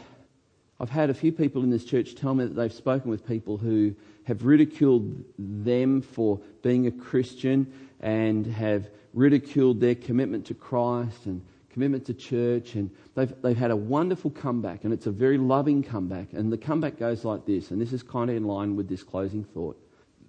I've 0.81 0.89
had 0.89 1.11
a 1.11 1.13
few 1.13 1.31
people 1.31 1.61
in 1.61 1.69
this 1.69 1.85
church 1.85 2.15
tell 2.15 2.33
me 2.33 2.43
that 2.43 2.55
they've 2.55 2.73
spoken 2.73 3.11
with 3.11 3.23
people 3.23 3.55
who 3.55 3.93
have 4.23 4.43
ridiculed 4.43 5.23
them 5.37 6.01
for 6.01 6.39
being 6.63 6.87
a 6.87 6.91
Christian 6.91 7.71
and 7.99 8.47
have 8.47 8.89
ridiculed 9.13 9.79
their 9.79 9.93
commitment 9.93 10.47
to 10.47 10.55
Christ 10.55 11.27
and 11.27 11.45
commitment 11.69 12.07
to 12.07 12.15
church, 12.15 12.73
and 12.73 12.89
they've, 13.13 13.31
they've 13.43 13.55
had 13.55 13.69
a 13.69 13.75
wonderful 13.75 14.31
comeback, 14.31 14.83
and 14.83 14.91
it's 14.91 15.05
a 15.05 15.11
very 15.11 15.37
loving 15.37 15.83
comeback. 15.83 16.33
And 16.33 16.51
the 16.51 16.57
comeback 16.57 16.97
goes 16.97 17.23
like 17.23 17.45
this, 17.45 17.69
and 17.69 17.79
this 17.79 17.93
is 17.93 18.01
kind 18.01 18.31
of 18.31 18.35
in 18.35 18.45
line 18.45 18.75
with 18.75 18.89
this 18.89 19.03
closing 19.03 19.43
thought. 19.43 19.79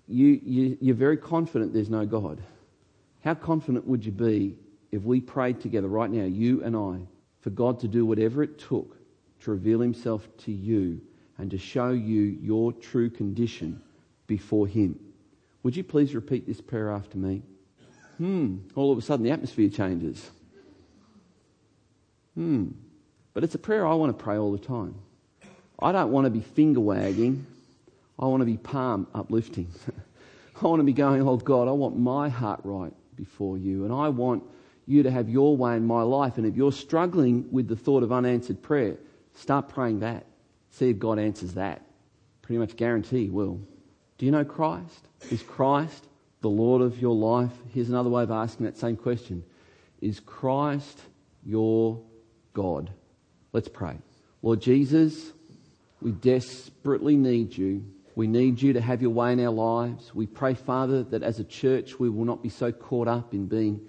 You, 0.06 0.38
you, 0.44 0.76
you're 0.82 0.94
very 0.94 1.16
confident 1.16 1.72
there's 1.72 1.88
no 1.88 2.04
God. 2.04 2.42
How 3.24 3.32
confident 3.32 3.86
would 3.86 4.04
you 4.04 4.12
be 4.12 4.58
if 4.92 5.02
we 5.02 5.22
prayed 5.22 5.62
together 5.62 5.88
right 5.88 6.10
now, 6.10 6.24
you 6.24 6.62
and 6.62 6.76
I, 6.76 7.06
for 7.40 7.48
God 7.48 7.80
to 7.80 7.88
do 7.88 8.04
whatever 8.04 8.42
it 8.42 8.58
took 8.58 8.98
to 9.42 9.50
reveal 9.50 9.81
Himself 9.81 10.28
to 10.38 10.52
you 10.52 11.00
and 11.38 11.50
to 11.50 11.59
show 11.59 11.90
you 11.90 12.38
your 12.42 12.72
true 12.72 13.11
condition 13.11 13.83
before 14.26 14.66
Him? 14.66 14.98
Would 15.62 15.76
you 15.76 15.85
please 15.85 16.14
repeat 16.14 16.46
this 16.46 16.61
prayer 16.61 16.90
after 16.90 17.18
me? 17.18 17.42
Hmm, 18.18 18.59
all 18.74 18.92
of 18.92 18.98
a 18.98 19.02
sudden 19.02 19.24
the 19.24 19.31
atmosphere 19.31 19.68
changes. 19.68 20.31
Hmm. 22.35 22.68
But 23.35 23.44
it's 23.44 23.55
a 23.55 23.59
prayer 23.59 23.87
I 23.87 23.94
want 23.94 24.16
to 24.16 24.22
pray 24.22 24.37
all 24.37 24.52
the 24.52 24.59
time. 24.59 24.94
I 25.78 25.92
don't 25.92 26.12
want 26.12 26.26
to 26.26 26.31
be 26.31 26.40
finger 26.40 26.81
wagging. 26.81 27.46
I 28.18 28.26
want 28.26 28.40
to 28.40 28.46
be 28.46 28.57
palm 28.57 29.07
uplifting. 29.14 29.68
I 30.62 30.66
want 30.66 30.81
to 30.81 30.85
be 30.85 30.92
going, 30.92 31.26
oh 31.26 31.37
God, 31.37 31.66
I 31.66 31.72
want 31.72 31.98
my 31.98 32.28
heart 32.28 32.61
right 32.62 32.92
before 33.16 33.59
you. 33.59 33.85
And 33.85 33.92
I 33.92 34.09
want 34.09 34.44
you 34.87 35.02
to 35.02 35.11
have 35.11 35.28
your 35.28 35.57
way 35.57 35.76
in 35.76 35.87
my 35.87 36.02
life. 36.02 36.38
And 36.38 36.46
if 36.46 36.55
you're 36.55 36.72
struggling 36.72 37.48
with 37.50 37.68
the 37.68 37.76
thought 37.76 38.02
of 38.02 38.12
unanswered 38.12 38.62
prayer, 38.62 38.96
start 39.35 39.68
praying 39.68 40.01
that. 40.01 40.27
See 40.71 40.90
if 40.90 40.99
God 40.99 41.18
answers 41.18 41.55
that. 41.55 41.83
Pretty 42.42 42.59
much 42.59 42.77
guarantee 42.77 43.25
He 43.25 43.31
will. 43.31 43.61
Do 44.18 44.27
you 44.27 44.33
know 44.33 44.45
Christ? 44.45 45.09
Is 45.31 45.42
Christ 45.42 46.07
the 46.40 46.51
Lord 46.51 46.83
of 46.83 47.01
your 47.01 47.14
life? 47.14 47.53
Here's 47.73 47.88
another 47.88 48.11
way 48.11 48.23
of 48.23 48.31
asking 48.31 48.66
that 48.66 48.79
same 48.79 48.97
question 48.97 49.45
Is 50.01 50.21
Christ 50.21 51.01
your 51.45 52.01
God. 52.53 52.90
Let's 53.53 53.68
pray. 53.68 53.97
Lord 54.42 54.61
Jesus, 54.61 55.33
we 56.01 56.12
desperately 56.12 57.16
need 57.16 57.57
you. 57.57 57.85
We 58.14 58.27
need 58.27 58.61
you 58.61 58.75
to 58.75 58.81
have 58.81 59.01
your 59.01 59.11
way 59.11 59.33
in 59.33 59.40
our 59.40 59.53
lives. 59.53 60.14
We 60.14 60.27
pray, 60.27 60.55
Father, 60.55 61.03
that 61.05 61.23
as 61.23 61.38
a 61.38 61.45
church 61.45 61.99
we 61.99 62.11
will 62.11 62.25
not 62.25 62.42
be 62.42 62.49
so 62.49 62.73
caught 62.73 63.09
up 63.09 63.33
in 63.33 63.47
being 63.47 63.81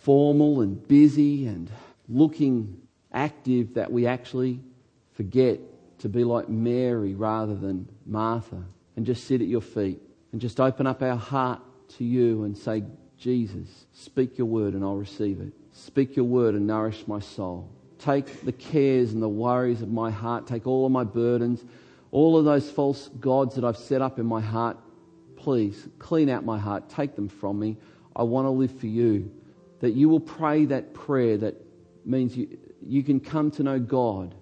formal 0.00 0.60
and 0.60 0.86
busy 0.86 1.46
and 1.46 1.70
looking 2.08 2.80
active 3.12 3.74
that 3.74 3.90
we 3.90 4.06
actually 4.06 4.60
forget 5.14 5.58
to 5.98 6.08
be 6.08 6.24
like 6.24 6.48
Mary 6.48 7.14
rather 7.14 7.54
than 7.54 7.88
Martha 8.04 8.62
and 8.96 9.06
just 9.06 9.26
sit 9.26 9.40
at 9.40 9.46
your 9.46 9.60
feet 9.60 10.00
and 10.32 10.40
just 10.40 10.60
open 10.60 10.86
up 10.86 11.02
our 11.02 11.16
heart 11.16 11.60
to 11.96 12.04
you 12.04 12.44
and 12.44 12.56
say, 12.56 12.82
Jesus, 13.16 13.86
speak 13.92 14.36
your 14.36 14.46
word 14.46 14.74
and 14.74 14.84
I'll 14.84 14.96
receive 14.96 15.40
it. 15.40 15.52
Speak 15.72 16.16
your 16.16 16.24
word 16.24 16.54
and 16.54 16.66
nourish 16.66 17.06
my 17.06 17.20
soul. 17.20 17.70
Take 17.98 18.44
the 18.44 18.52
cares 18.52 19.12
and 19.12 19.22
the 19.22 19.28
worries 19.28 19.82
of 19.82 19.90
my 19.90 20.10
heart. 20.10 20.46
Take 20.46 20.66
all 20.66 20.84
of 20.84 20.92
my 20.92 21.04
burdens, 21.04 21.64
all 22.10 22.36
of 22.36 22.44
those 22.44 22.70
false 22.70 23.08
gods 23.20 23.54
that 23.54 23.64
I've 23.64 23.76
set 23.76 24.02
up 24.02 24.18
in 24.18 24.26
my 24.26 24.40
heart. 24.40 24.76
Please 25.36 25.88
clean 25.98 26.28
out 26.28 26.44
my 26.44 26.58
heart. 26.58 26.88
Take 26.88 27.16
them 27.16 27.28
from 27.28 27.58
me. 27.58 27.76
I 28.16 28.22
want 28.24 28.46
to 28.46 28.50
live 28.50 28.78
for 28.78 28.86
you. 28.86 29.32
That 29.80 29.92
you 29.92 30.08
will 30.08 30.20
pray 30.20 30.64
that 30.66 30.94
prayer 30.94 31.36
that 31.38 31.54
means 32.04 32.36
you, 32.36 32.58
you 32.86 33.02
can 33.02 33.20
come 33.20 33.50
to 33.52 33.62
know 33.62 33.78
God 33.78 34.34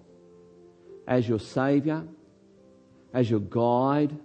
as 1.07 1.27
your 1.27 1.39
Savior, 1.39 2.03
as 3.13 3.29
your 3.29 3.39
guide, 3.39 4.17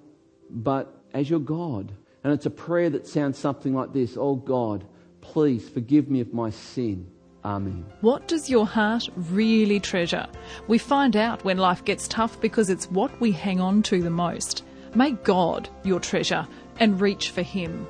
but 0.50 0.94
as 1.12 1.28
your 1.28 1.40
God. 1.40 1.92
And 2.24 2.32
it's 2.32 2.46
a 2.46 2.50
prayer 2.50 2.90
that 2.90 3.06
sounds 3.06 3.38
something 3.38 3.74
like 3.74 3.92
this 3.92 4.16
Oh 4.16 4.34
God, 4.34 4.84
please 5.20 5.68
forgive 5.68 6.10
me 6.10 6.20
of 6.20 6.32
my 6.32 6.50
sin. 6.50 7.10
Amen. 7.44 7.86
What 8.00 8.26
does 8.26 8.50
your 8.50 8.66
heart 8.66 9.08
really 9.14 9.80
treasure? 9.80 10.26
We 10.66 10.78
find 10.78 11.16
out 11.16 11.44
when 11.44 11.56
life 11.56 11.84
gets 11.84 12.08
tough 12.08 12.40
because 12.40 12.68
it's 12.68 12.90
what 12.90 13.20
we 13.20 13.30
hang 13.30 13.60
on 13.60 13.82
to 13.84 14.02
the 14.02 14.10
most. 14.10 14.64
Make 14.94 15.22
God 15.22 15.68
your 15.84 16.00
treasure 16.00 16.46
and 16.80 17.00
reach 17.00 17.30
for 17.30 17.42
Him. 17.42 17.86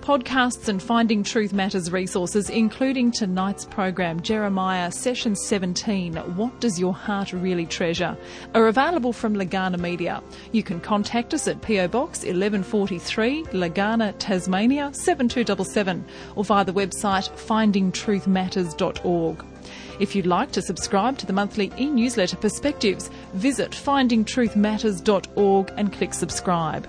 Podcasts 0.00 0.68
and 0.68 0.82
Finding 0.82 1.22
Truth 1.22 1.52
Matters 1.52 1.92
resources, 1.92 2.48
including 2.48 3.12
tonight's 3.12 3.66
program, 3.66 4.20
Jeremiah 4.20 4.90
Session 4.90 5.36
17, 5.36 6.14
What 6.36 6.58
Does 6.58 6.80
Your 6.80 6.94
Heart 6.94 7.34
Really 7.34 7.66
Treasure, 7.66 8.16
are 8.54 8.68
available 8.68 9.12
from 9.12 9.34
Legana 9.34 9.78
Media. 9.78 10.22
You 10.52 10.62
can 10.62 10.80
contact 10.80 11.34
us 11.34 11.46
at 11.46 11.60
PO 11.60 11.88
Box 11.88 12.20
1143, 12.20 13.44
Legana, 13.52 14.14
Tasmania 14.18 14.90
7277, 14.94 16.02
or 16.34 16.44
via 16.44 16.64
the 16.64 16.72
website 16.72 17.28
findingtruthmatters.org. 17.46 19.44
If 20.00 20.16
you'd 20.16 20.26
like 20.26 20.50
to 20.52 20.62
subscribe 20.62 21.18
to 21.18 21.26
the 21.26 21.34
monthly 21.34 21.70
e 21.78 21.90
newsletter 21.90 22.38
Perspectives, 22.38 23.10
visit 23.34 23.72
findingtruthmatters.org 23.72 25.72
and 25.76 25.92
click 25.92 26.14
subscribe. 26.14 26.88